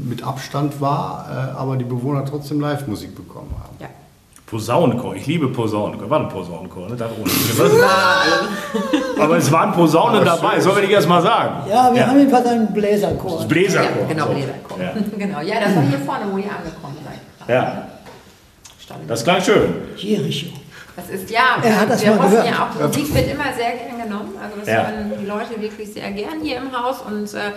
mit 0.08 0.24
Abstand 0.24 0.80
war, 0.80 1.28
äh, 1.30 1.58
aber 1.58 1.78
die 1.78 1.86
Bewohner 1.86 2.26
trotzdem 2.26 2.60
Live-Musik 2.60 3.16
bekommen 3.16 3.52
haben. 3.60 3.76
Ja. 3.80 3.90
Posaunenchor, 4.46 5.16
ich 5.16 5.26
liebe 5.26 5.48
Posaunenchor. 5.48 6.08
War 6.10 6.20
ein 6.20 6.30
Posaunenchor, 6.30 6.88
ne? 6.88 6.98
Aber 9.20 9.38
es 9.38 9.52
waren 9.52 9.74
Posaunen 9.74 10.24
dabei, 10.24 10.60
sollen 10.60 10.76
wir 10.76 10.84
nicht 10.84 10.92
erst 10.92 11.10
mal 11.10 11.22
sagen? 11.22 11.68
Ja, 11.68 11.92
wir 11.92 12.02
ja. 12.02 12.08
haben 12.08 12.20
jedenfalls 12.20 12.46
einen 12.48 12.72
Bläserchor. 12.72 13.38
Das 13.38 13.48
Bläserchor. 13.48 14.02
Ja, 14.02 14.08
genau, 14.08 14.26
Bläserchor. 14.28 14.80
Ja. 14.80 14.94
genau, 15.18 15.42
ja, 15.42 15.60
das 15.62 15.76
war 15.76 15.84
hier 15.84 16.00
vorne, 16.00 16.26
wo 16.32 16.38
ihr 16.38 16.52
angekommen 16.52 16.98
seid. 17.04 17.48
Ja. 17.48 17.88
Das 19.08 19.24
klang 19.24 19.42
schön. 19.42 19.74
Jericho. 19.96 20.54
Das 20.96 21.10
ist 21.10 21.30
ja, 21.30 21.58
er 21.62 21.82
hat 21.82 21.90
das 21.90 22.06
wir 22.06 22.16
mal 22.16 22.30
gehört. 22.30 22.46
ja 22.46 22.70
auch, 22.70 22.88
Musik 22.88 23.14
wird 23.14 23.32
immer 23.32 23.52
sehr 23.54 23.72
gern 23.72 24.08
genommen. 24.08 24.34
Also 24.42 24.60
das 24.60 24.68
ja. 24.68 24.88
hören 24.88 25.12
die 25.20 25.26
Leute 25.26 25.62
wirklich 25.62 25.92
sehr 25.92 26.10
gern 26.12 26.40
hier 26.42 26.58
im 26.58 26.72
Haus 26.72 27.02
und 27.02 27.34
äh, 27.34 27.52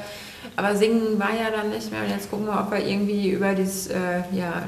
aber 0.56 0.74
singen 0.74 1.18
war 1.18 1.30
ja 1.30 1.50
dann 1.54 1.70
nicht 1.70 1.90
mehr. 1.90 2.02
Und 2.02 2.10
jetzt 2.10 2.30
gucken 2.30 2.46
wir, 2.46 2.60
ob 2.60 2.70
wir 2.70 2.84
irgendwie 2.84 3.30
über 3.30 3.54
das, 3.54 3.86
äh, 3.88 4.22
ja, 4.32 4.64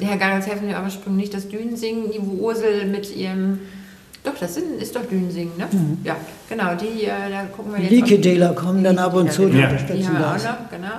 Herr 0.00 0.16
Garels 0.16 0.46
helfen 0.46 0.66
mir 0.66 0.76
aber 0.76 0.90
springen 0.90 1.16
nicht 1.16 1.34
das 1.34 1.48
Dünensingen, 1.48 2.10
die 2.10 2.18
Ursel 2.18 2.86
mit 2.86 3.14
ihrem, 3.14 3.60
doch, 4.22 4.34
das 4.38 4.54
sind, 4.54 4.80
ist 4.80 4.96
doch 4.96 5.04
Dünensingen, 5.04 5.56
ne? 5.56 5.66
Mhm. 5.70 5.98
Ja, 6.04 6.16
genau, 6.48 6.74
die, 6.74 7.04
äh, 7.04 7.30
da 7.30 7.44
gucken 7.54 7.72
wir 7.74 7.82
jetzt. 7.82 7.90
Likedela 7.90 8.52
kommen 8.52 8.82
dann 8.82 8.98
ab 8.98 9.14
und 9.14 9.32
zu, 9.32 9.48
die 9.48 9.58
ja. 9.58 9.68
unterstützen 9.68 9.98
die 9.98 10.06
haben 10.06 10.18
wir. 10.18 10.28
Auch 10.28 10.60
noch, 10.60 10.70
genau. 10.70 10.94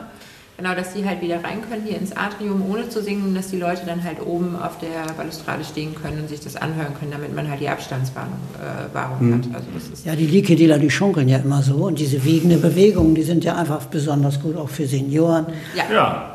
Genau, 0.57 0.73
dass 0.73 0.93
die 0.93 1.05
halt 1.05 1.21
wieder 1.21 1.43
rein 1.43 1.61
können 1.69 1.83
hier 1.85 1.97
ins 1.97 2.15
Atrium 2.15 2.63
ohne 2.69 2.87
zu 2.87 3.03
singen, 3.03 3.35
dass 3.35 3.49
die 3.49 3.57
Leute 3.57 3.81
dann 3.85 4.03
halt 4.03 4.25
oben 4.25 4.55
auf 4.55 4.77
der 4.79 5.11
Balustrade 5.13 5.65
stehen 5.65 5.93
können 5.95 6.21
und 6.21 6.29
sich 6.29 6.39
das 6.39 6.55
anhören 6.55 6.93
können, 6.97 7.11
damit 7.11 7.35
man 7.35 7.49
halt 7.49 7.59
die 7.59 7.67
Abstandswahrung 7.67 8.31
äh, 8.61 9.23
mhm. 9.23 9.33
hat. 9.33 9.55
Also 9.55 9.67
das 9.73 9.87
ist 9.89 10.05
ja, 10.05 10.15
die 10.15 10.27
Likedela, 10.27 10.77
die 10.77 10.89
schunkeln 10.89 11.27
ja 11.27 11.39
immer 11.39 11.61
so 11.61 11.87
und 11.87 11.99
diese 11.99 12.23
wiegende 12.23 12.57
Bewegung, 12.57 13.15
die 13.15 13.23
sind 13.23 13.43
ja 13.43 13.55
einfach 13.55 13.85
besonders 13.87 14.39
gut 14.39 14.55
auch 14.55 14.69
für 14.69 14.87
Senioren. 14.87 15.47
Ja. 15.75 15.83
ja. 15.93 16.34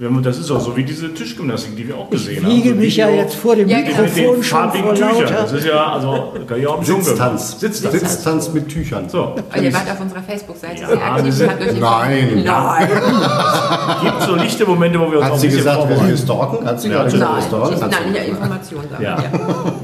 Das 0.00 0.38
ist 0.38 0.48
auch 0.52 0.60
so 0.60 0.76
wie 0.76 0.84
diese 0.84 1.12
Tischgymnastik, 1.12 1.74
die 1.74 1.88
wir 1.88 1.96
auch 1.96 2.08
gesehen 2.08 2.38
ich 2.38 2.44
haben. 2.44 2.52
Ich 2.52 2.64
wiege 2.64 2.74
mich 2.76 2.96
ja 2.96 3.10
jetzt 3.10 3.34
vor 3.34 3.56
dem 3.56 3.68
ja, 3.68 3.78
Mikrofon 3.78 4.36
mit 4.36 4.46
schon 4.46 4.70
vor 4.70 4.94
lauter. 4.94 5.24
Das 5.24 5.52
ist 5.52 5.66
ja, 5.66 5.92
also, 5.92 6.34
kann 6.46 6.66
auch 6.66 6.78
im 6.78 6.84
Sitztanz. 6.84 7.58
Sitztanz. 7.58 7.92
Sitztanz 7.98 8.52
mit 8.52 8.68
Tüchern. 8.68 9.08
So. 9.08 9.34
Und 9.34 9.62
ihr 9.62 9.74
wart 9.74 9.90
auf 9.90 10.00
unserer 10.00 10.22
Facebook-Seite 10.22 10.82
ja, 10.82 11.32
sehr 11.32 11.50
aktiv. 11.50 11.80
Nein. 11.80 12.42
Nein. 12.44 12.88
Gibt 14.04 14.22
so 14.22 14.36
lichte 14.36 14.66
Momente, 14.66 15.00
wo 15.00 15.10
wir 15.10 15.18
uns 15.18 15.26
Hat 15.26 15.32
auch 15.32 15.38
sie 15.38 15.48
gesagt, 15.48 15.88
wir 15.88 16.16
stalken? 16.16 16.64
Hat 16.64 16.80
sie 16.80 16.88
gesagt, 16.90 17.12
wir 17.12 17.42
stalken? 17.42 17.80
Nein, 17.80 18.14
ja, 18.14 18.22
Information 18.22 18.84
sagen. 18.88 19.02
Ja, 19.02 19.18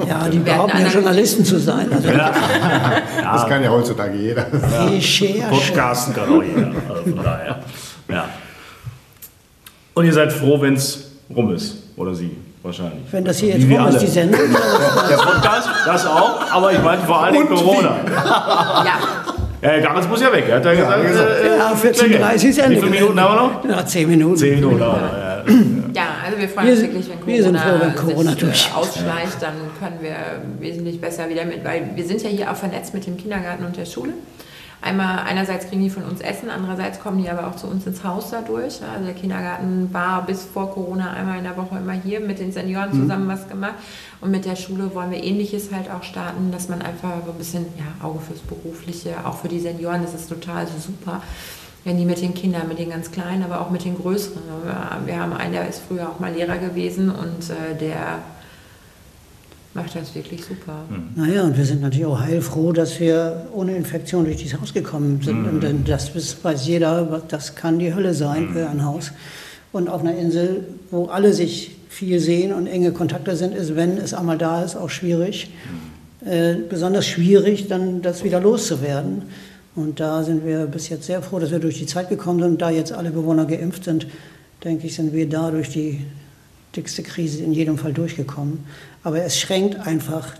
ja 0.06 0.28
die 0.28 0.38
behaupten 0.38 0.78
ja 0.80 0.88
Journalisten 0.90 1.44
zu 1.44 1.58
sein. 1.58 1.88
Also 1.92 2.08
das 3.22 3.48
kann 3.48 3.64
ja 3.64 3.70
heutzutage 3.70 4.16
jeder. 4.16 4.44
Podcasten 4.44 6.14
kann 6.14 6.28
auch 6.28 6.42
jeder. 6.42 6.70
Also 6.88 7.02
von 7.02 7.24
daher. 7.24 7.58
Ja. 8.08 8.28
Und 9.94 10.04
ihr 10.04 10.12
seid 10.12 10.32
froh, 10.32 10.60
wenn 10.60 10.74
es 10.74 11.12
rum 11.34 11.54
ist. 11.54 11.76
Oder 11.96 12.14
sie 12.14 12.36
wahrscheinlich. 12.62 13.04
Wenn 13.10 13.24
das 13.24 13.38
hier 13.38 13.56
jetzt 13.56 13.70
rum 13.70 13.86
ist, 13.88 13.98
die 14.00 14.06
Sendung. 14.06 14.40
Der 15.08 15.16
Podcast, 15.16 15.68
das 15.86 16.06
auch, 16.06 16.40
aber 16.50 16.72
ich 16.72 16.82
meine 16.82 17.02
vor 17.02 17.22
allem 17.22 17.48
Corona. 17.48 17.96
ja. 18.84 18.98
Ja, 19.62 19.80
Garens 19.80 20.06
muss 20.06 20.20
ja 20.20 20.30
weg. 20.30 20.44
Er 20.46 20.56
hat 20.56 20.64
ja 20.66 20.74
gesagt, 20.74 21.04
äh, 21.42 21.56
ja, 21.56 21.72
14.30 21.72 22.48
ist 22.48 22.58
Ende. 22.58 22.76
Wie 22.76 22.80
viele 22.80 22.90
Minuten 22.90 23.18
haben 23.18 23.34
wir 23.34 23.70
noch? 23.70 23.76
Ja, 23.76 23.86
10 23.86 24.10
Minuten. 24.10 24.36
10 24.36 24.54
Minuten 24.56 24.78
ja. 24.78 25.42
ja, 25.94 26.02
also 26.22 26.38
wir 26.38 26.48
freuen 26.50 26.70
uns 26.70 26.82
wirklich, 26.82 27.08
wenn 27.08 27.20
Corona, 27.20 27.26
wir 27.26 27.42
sind 27.42 27.58
froh, 27.58 27.80
wenn 27.80 27.94
Corona 27.94 28.30
sich, 28.32 28.40
durch. 28.40 28.68
Äh, 28.68 28.76
ausschleicht, 28.76 29.40
dann 29.40 29.54
können 29.78 29.98
wir 30.02 30.16
wesentlich 30.60 31.00
besser 31.00 31.30
wieder 31.30 31.46
mit, 31.46 31.64
weil 31.64 31.88
wir 31.94 32.04
sind 32.04 32.22
ja 32.22 32.28
hier 32.28 32.50
auch 32.50 32.56
vernetzt 32.56 32.92
mit 32.92 33.06
dem 33.06 33.16
Kindergarten 33.16 33.64
und 33.64 33.74
der 33.74 33.86
Schule. 33.86 34.12
Einmal, 34.84 35.20
einerseits 35.20 35.70
kriegen 35.70 35.80
die 35.80 35.88
von 35.88 36.02
uns 36.02 36.20
Essen, 36.20 36.50
andererseits 36.50 37.00
kommen 37.00 37.16
die 37.16 37.30
aber 37.30 37.46
auch 37.46 37.56
zu 37.56 37.66
uns 37.66 37.86
ins 37.86 38.04
Haus 38.04 38.28
dadurch. 38.30 38.82
Also 38.82 39.06
der 39.06 39.14
Kindergarten 39.14 39.88
war 39.94 40.26
bis 40.26 40.44
vor 40.44 40.72
Corona 40.72 41.14
einmal 41.14 41.38
in 41.38 41.44
der 41.44 41.56
Woche 41.56 41.78
immer 41.78 41.94
hier 41.94 42.20
mit 42.20 42.38
den 42.38 42.52
Senioren 42.52 42.90
mhm. 42.90 43.00
zusammen 43.00 43.24
mhm. 43.24 43.30
was 43.30 43.48
gemacht. 43.48 43.76
Und 44.20 44.30
mit 44.30 44.44
der 44.44 44.56
Schule 44.56 44.94
wollen 44.94 45.10
wir 45.10 45.24
Ähnliches 45.24 45.72
halt 45.72 45.90
auch 45.90 46.02
starten, 46.02 46.52
dass 46.52 46.68
man 46.68 46.82
einfach 46.82 47.14
so 47.24 47.32
ein 47.32 47.38
bisschen 47.38 47.64
ja, 47.78 48.06
Auge 48.06 48.20
fürs 48.20 48.40
Berufliche, 48.40 49.14
auch 49.24 49.38
für 49.38 49.48
die 49.48 49.58
Senioren, 49.58 50.02
das 50.02 50.12
ist 50.12 50.28
total 50.28 50.66
super 50.66 51.22
wenn 51.86 51.98
die 51.98 52.06
mit 52.06 52.22
den 52.22 52.32
Kindern, 52.32 52.66
mit 52.66 52.78
den 52.78 52.88
ganz 52.88 53.10
Kleinen, 53.10 53.42
aber 53.42 53.60
auch 53.60 53.68
mit 53.68 53.84
den 53.84 53.94
Größeren. 53.94 54.40
Wir 55.04 55.20
haben 55.20 55.34
einen, 55.34 55.52
der 55.52 55.68
ist 55.68 55.82
früher 55.86 56.08
auch 56.08 56.18
mal 56.18 56.32
Lehrer 56.32 56.56
gewesen 56.56 57.10
und 57.10 57.50
äh, 57.50 57.76
der 57.78 58.20
macht 59.74 59.96
das 59.96 60.14
wirklich 60.14 60.44
super. 60.44 60.84
Mhm. 60.88 61.22
Naja, 61.22 61.42
und 61.42 61.58
wir 61.58 61.64
sind 61.64 61.82
natürlich 61.82 62.06
auch 62.06 62.20
heilfroh, 62.20 62.72
dass 62.72 62.98
wir 63.00 63.46
ohne 63.52 63.76
Infektion 63.76 64.24
durch 64.24 64.36
dieses 64.36 64.60
Haus 64.60 64.72
gekommen 64.72 65.20
sind. 65.22 65.42
Mhm. 65.42 65.68
Und 65.68 65.88
das 65.88 66.12
weiß 66.42 66.66
jeder, 66.66 67.22
das 67.28 67.56
kann 67.56 67.78
die 67.78 67.92
Hölle 67.92 68.14
sein 68.14 68.46
mhm. 68.46 68.52
für 68.52 68.68
ein 68.68 68.84
Haus. 68.84 69.12
Und 69.72 69.88
auf 69.88 70.00
einer 70.00 70.16
Insel, 70.16 70.64
wo 70.90 71.06
alle 71.06 71.32
sich 71.32 71.76
viel 71.88 72.20
sehen 72.20 72.52
und 72.52 72.66
enge 72.66 72.92
Kontakte 72.92 73.36
sind, 73.36 73.54
ist, 73.54 73.74
wenn 73.76 73.98
es 73.98 74.14
einmal 74.14 74.38
da 74.38 74.62
ist, 74.62 74.76
auch 74.76 74.90
schwierig. 74.90 75.50
Mhm. 76.22 76.28
Äh, 76.28 76.56
besonders 76.68 77.06
schwierig, 77.06 77.66
dann 77.68 78.00
das 78.00 78.24
wieder 78.24 78.40
loszuwerden. 78.40 79.22
Und 79.74 79.98
da 79.98 80.22
sind 80.22 80.46
wir 80.46 80.66
bis 80.66 80.88
jetzt 80.88 81.06
sehr 81.06 81.20
froh, 81.20 81.40
dass 81.40 81.50
wir 81.50 81.58
durch 81.58 81.78
die 81.78 81.86
Zeit 81.86 82.08
gekommen 82.08 82.40
sind. 82.40 82.52
Und 82.52 82.62
da 82.62 82.70
jetzt 82.70 82.92
alle 82.92 83.10
Bewohner 83.10 83.44
geimpft 83.44 83.84
sind, 83.84 84.06
denke 84.62 84.86
ich, 84.86 84.94
sind 84.94 85.12
wir 85.12 85.28
da 85.28 85.50
durch 85.50 85.70
die 85.70 86.04
dickste 86.76 87.02
Krise 87.02 87.42
in 87.42 87.52
jedem 87.52 87.78
Fall 87.78 87.92
durchgekommen. 87.92 88.64
Aber 89.02 89.22
es 89.22 89.38
schränkt 89.38 89.76
einfach 89.86 90.34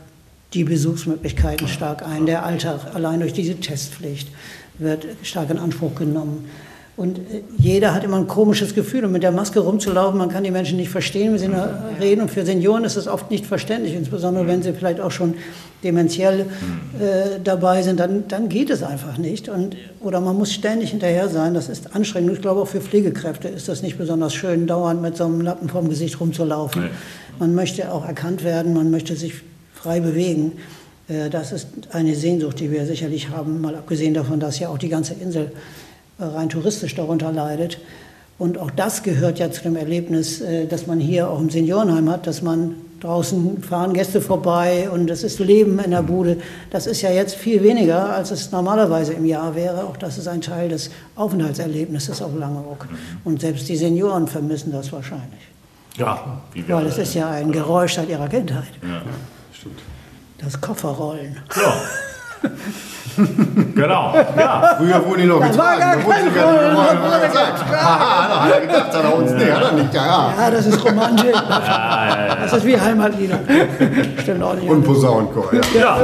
die 0.55 0.65
Besuchsmöglichkeiten 0.65 1.69
stark 1.69 2.07
ein. 2.07 2.27
Der 2.27 2.45
Alltag 2.45 2.95
allein 2.95 3.21
durch 3.21 3.33
diese 3.33 3.57
Testpflicht 3.57 4.29
wird 4.79 5.07
stark 5.23 5.51
in 5.51 5.59
Anspruch 5.59 5.95
genommen. 5.95 6.49
Und 6.97 7.19
äh, 7.19 7.43
jeder 7.59 7.93
hat 7.93 8.05
immer 8.05 8.19
ein 8.19 8.29
komisches 8.29 8.75
Gefühl. 8.75 9.05
Und 9.05 9.13
mit 9.13 9.23
der 9.23 9.33
Maske 9.33 9.61
rumzulaufen, 9.61 10.19
man 10.19 10.29
kann 10.29 10.45
die 10.45 10.51
Menschen 10.51 10.77
nicht 10.77 10.91
verstehen, 10.91 11.33
wenn 11.33 11.39
sie 11.39 11.49
nur 11.49 11.69
reden. 12.01 12.23
Und 12.23 12.31
für 12.31 12.45
Senioren 12.45 12.85
ist 12.85 12.97
es 12.97 13.09
oft 13.09 13.31
nicht 13.31 13.47
verständlich, 13.47 13.95
insbesondere 13.95 14.47
wenn 14.47 14.63
sie 14.63 14.73
vielleicht 14.73 15.01
auch 15.01 15.11
schon 15.11 15.35
dementiell 15.83 16.41
äh, 17.01 17.41
dabei 17.43 17.83
sind, 17.83 18.01
dann, 18.01 18.27
dann 18.29 18.49
geht 18.49 18.71
es 18.71 18.83
einfach 18.83 19.19
nicht. 19.19 19.49
Und, 19.49 19.77
oder 20.01 20.21
man 20.21 20.37
muss 20.37 20.53
ständig 20.53 20.91
hinterher 20.91 21.29
sein, 21.29 21.53
das 21.53 21.69
ist 21.69 21.95
anstrengend. 21.95 22.33
Ich 22.33 22.43
glaube, 22.43 22.61
auch 22.61 22.69
für 22.69 22.81
Pflegekräfte 22.81 23.49
ist 23.49 23.69
das 23.69 23.83
nicht 23.83 23.99
besonders 23.99 24.33
schön, 24.35 24.67
dauernd 24.67 25.03
mit 25.03 25.17
so 25.17 25.25
einem 25.25 25.41
Lappen 25.41 25.69
vorm 25.69 25.89
Gesicht 25.89 26.21
rumzulaufen. 26.21 26.85
Nee. 26.85 26.91
Man 27.39 27.55
möchte 27.55 27.93
auch 27.93 28.07
erkannt 28.07 28.45
werden, 28.45 28.73
man 28.73 28.91
möchte 28.91 29.17
sich 29.17 29.35
frei 29.75 30.01
bewegen. 30.01 30.53
Äh, 31.09 31.29
das 31.29 31.53
ist 31.53 31.69
eine 31.91 32.15
Sehnsucht, 32.15 32.61
die 32.61 32.71
wir 32.71 32.87
sicherlich 32.87 33.31
haben, 33.31 33.61
mal 33.61 33.75
abgesehen 33.75 34.15
davon, 34.15 34.41
dass 34.41 34.59
ja 34.59 34.69
auch 34.69 34.79
die 34.79 34.89
ganze 34.89 35.15
Insel 35.15 35.51
rein 36.19 36.49
touristisch 36.49 36.95
darunter 36.95 37.33
leidet. 37.33 37.79
Und 38.39 38.59
auch 38.59 38.71
das 38.71 39.03
gehört 39.03 39.39
ja 39.39 39.51
zu 39.51 39.63
dem 39.63 39.77
Erlebnis, 39.77 40.41
äh, 40.41 40.67
dass 40.67 40.87
man 40.87 40.99
hier 40.99 41.31
auch 41.31 41.41
im 41.41 41.51
Seniorenheim 41.51 42.11
hat, 42.11 42.27
dass 42.27 42.43
man 42.43 42.75
draußen 43.01 43.63
fahren 43.63 43.93
Gäste 43.93 44.21
vorbei 44.21 44.89
und 44.91 45.11
es 45.11 45.23
ist 45.23 45.39
Leben 45.39 45.79
in 45.79 45.91
der 45.91 46.03
Bude. 46.03 46.39
Das 46.71 46.87
ist 46.87 47.03
ja 47.03 47.11
jetzt 47.11 47.35
viel 47.35 47.63
weniger, 47.63 48.15
als 48.15 48.31
es 48.31 48.51
normalerweise 48.51 49.13
im 49.13 49.27
Jahr 49.27 49.55
wäre. 49.55 49.85
Auch 49.85 49.99
das 49.99 50.17
ist 50.17 50.27
ein 50.27 50.41
Teil 50.41 50.71
des 50.71 50.91
Aufenthaltserlebnisses 51.15 52.23
auf 52.23 52.35
Langeoog. 52.35 52.89
Und 53.25 53.43
selbst 53.43 53.69
die 53.69 53.77
Senioren 53.77 54.27
vermissen 54.27 54.73
das 54.73 54.91
wahrscheinlich. 54.91 55.43
Ja, 55.99 56.41
wie 56.55 56.67
wir 56.67 56.77
Weil 56.77 56.87
es 56.87 56.99
ist 56.99 57.15
ja 57.15 57.31
ein 57.31 57.53
Geräusch 57.53 57.95
seit 57.95 58.09
ihrer 58.09 58.29
Kindheit. 58.29 58.73
Ja. 58.83 59.03
Stimmt. 59.53 59.81
Das 60.39 60.61
Kofferrollen. 60.61 61.37
Ja. 61.55 61.75
genau. 63.75 64.15
Ja. 64.37 64.75
Früher 64.77 65.07
wurden 65.07 65.21
die 65.21 65.27
noch 65.27 65.41
Das 65.41 65.57
war 65.57 65.75
getragen. 65.75 65.81
gar 65.81 65.97
Da 65.97 66.15
kein 66.15 66.29
ich 66.29 66.35
gar 66.35 66.53
nicht, 66.53 66.75
man 66.75 67.03
wurde 67.03 67.27
gesagt. 67.27 67.65
Haha, 67.71 68.29
da 68.29 68.43
hat 68.45 68.53
er 68.53 68.61
gedacht, 68.61 68.93
hat 68.93 69.05
er 69.05 69.17
uns 69.17 69.33
nicht, 69.33 69.53
hat 69.53 69.63
er 69.63 69.73
nicht, 69.73 69.95
ja, 69.95 70.07
ja. 70.07 70.35
Ja, 70.37 70.51
das 70.51 70.67
ist 70.67 70.85
Romantik. 70.85 71.33
Das 71.33 72.53
ist 72.53 72.67
wie 72.67 72.81
Heimatlieder. 72.81 73.39
Stimmt 74.21 74.43
auch 74.43 74.55
nicht. 74.55 74.69
Und 74.69 74.85
Posaunenchor, 74.85 75.49
ja. 75.55 75.81
Ja. 75.81 75.97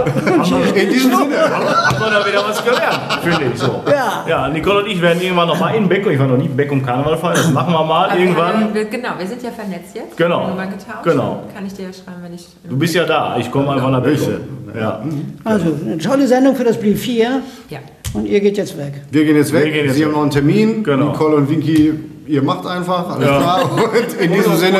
In 0.74 0.88
diesem 0.88 1.10
Sinne. 1.16 1.36
haben 1.36 2.00
wir 2.00 2.10
da 2.10 2.26
wieder 2.26 2.44
was 2.48 2.64
gelernt, 2.64 2.98
finde 3.22 3.52
ich 3.52 3.60
so. 3.60 3.82
Ja. 3.90 4.24
Ja, 4.28 4.48
Nicole 4.48 4.84
und 4.84 4.86
ich 4.86 5.02
werden 5.02 5.20
irgendwann 5.20 5.48
noch 5.48 5.58
mal 5.58 5.74
in 5.74 5.88
Beckum, 5.88 6.12
ich 6.12 6.18
war 6.18 6.26
noch 6.26 6.36
nie 6.36 6.46
in 6.46 6.56
Beckum 6.56 6.84
Karneval 6.84 7.16
feiern, 7.16 7.36
das 7.36 7.50
machen 7.50 7.72
wir 7.72 7.84
mal 7.84 8.08
Aber 8.10 8.18
irgendwann. 8.18 8.72
Wir, 8.72 8.84
genau, 8.84 9.10
wir 9.18 9.26
sind 9.26 9.42
ja 9.42 9.50
vernetzt 9.50 9.94
jetzt. 9.94 10.16
Genau. 10.16 10.48
Nummer 10.48 10.66
getauscht. 10.66 11.02
Genau. 11.02 11.42
Kann 11.54 11.66
ich 11.66 11.74
dir 11.74 11.86
ja 11.86 11.92
schreiben, 11.92 12.22
wenn 12.22 12.34
ich. 12.34 12.46
Du 12.68 12.78
bist 12.78 12.94
ja 12.94 13.04
da, 13.04 13.36
ich 13.38 13.50
komme 13.50 13.70
einfach 13.72 13.90
nach 13.90 14.02
Beckum. 14.02 14.60
Ja. 14.78 15.00
Also, 15.44 15.66
eine 15.84 15.98
tolle 15.98 16.28
Sendung 16.30 16.56
für 16.56 16.64
das 16.64 16.80
Brief 16.80 17.00
4. 17.02 17.42
Ja. 17.68 17.78
Und 18.14 18.26
ihr 18.26 18.40
geht 18.40 18.56
jetzt 18.56 18.76
weg. 18.76 18.94
Wir 19.10 19.24
gehen 19.24 19.36
jetzt 19.36 19.52
weg. 19.52 19.66
Wir 19.66 19.72
gehen 19.72 19.84
jetzt 19.84 19.94
Sie 19.94 20.00
weg. 20.00 20.06
haben 20.06 20.12
noch 20.14 20.22
einen 20.22 20.30
Termin. 20.30 20.82
Genau. 20.82 21.10
Nicole 21.12 21.36
und 21.36 21.48
Winky, 21.50 21.92
ihr 22.26 22.42
macht 22.42 22.66
einfach. 22.66 23.08
Alles 23.10 23.28
Ja. 23.28 23.38
klar. 23.38 23.70
Und 23.92 24.20
in 24.20 24.32
diesem 24.32 24.56
Sinne, 24.56 24.78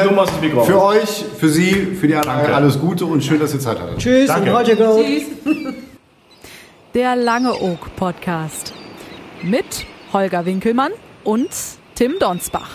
für 0.65 0.83
euch, 0.83 1.25
für 1.39 1.49
Sie, 1.49 1.73
für 2.01 2.09
die 2.09 2.15
anderen 2.17 2.39
Danke. 2.39 2.55
alles 2.55 2.81
Gute 2.81 3.05
und 3.07 3.23
schön, 3.23 3.39
dass 3.39 3.53
ihr 3.55 3.61
Zeit 3.61 3.79
hattet. 3.79 3.99
Tschüss 3.99 4.27
Danke. 4.27 4.51
und 4.51 4.57
heute 4.57 4.75
go. 4.77 5.01
Tschüss. 5.01 5.23
Der 6.95 7.15
Lange 7.15 7.53
Oak 7.61 7.95
Podcast. 7.95 8.73
Mit 9.43 9.87
Holger 10.13 10.45
Winkelmann 10.45 10.93
und 11.23 11.49
Tim 11.95 12.15
Donsbach. 12.19 12.71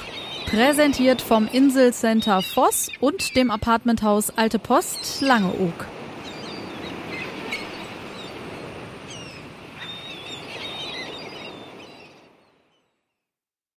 Präsentiert 0.50 1.22
vom 1.22 1.50
Inselcenter 1.52 2.42
Voss 2.42 2.88
und 3.02 3.36
dem 3.36 3.52
Apartmenthaus 3.52 4.32
Alte 4.38 4.58
Post 4.60 5.22
Langeoog. 5.22 5.74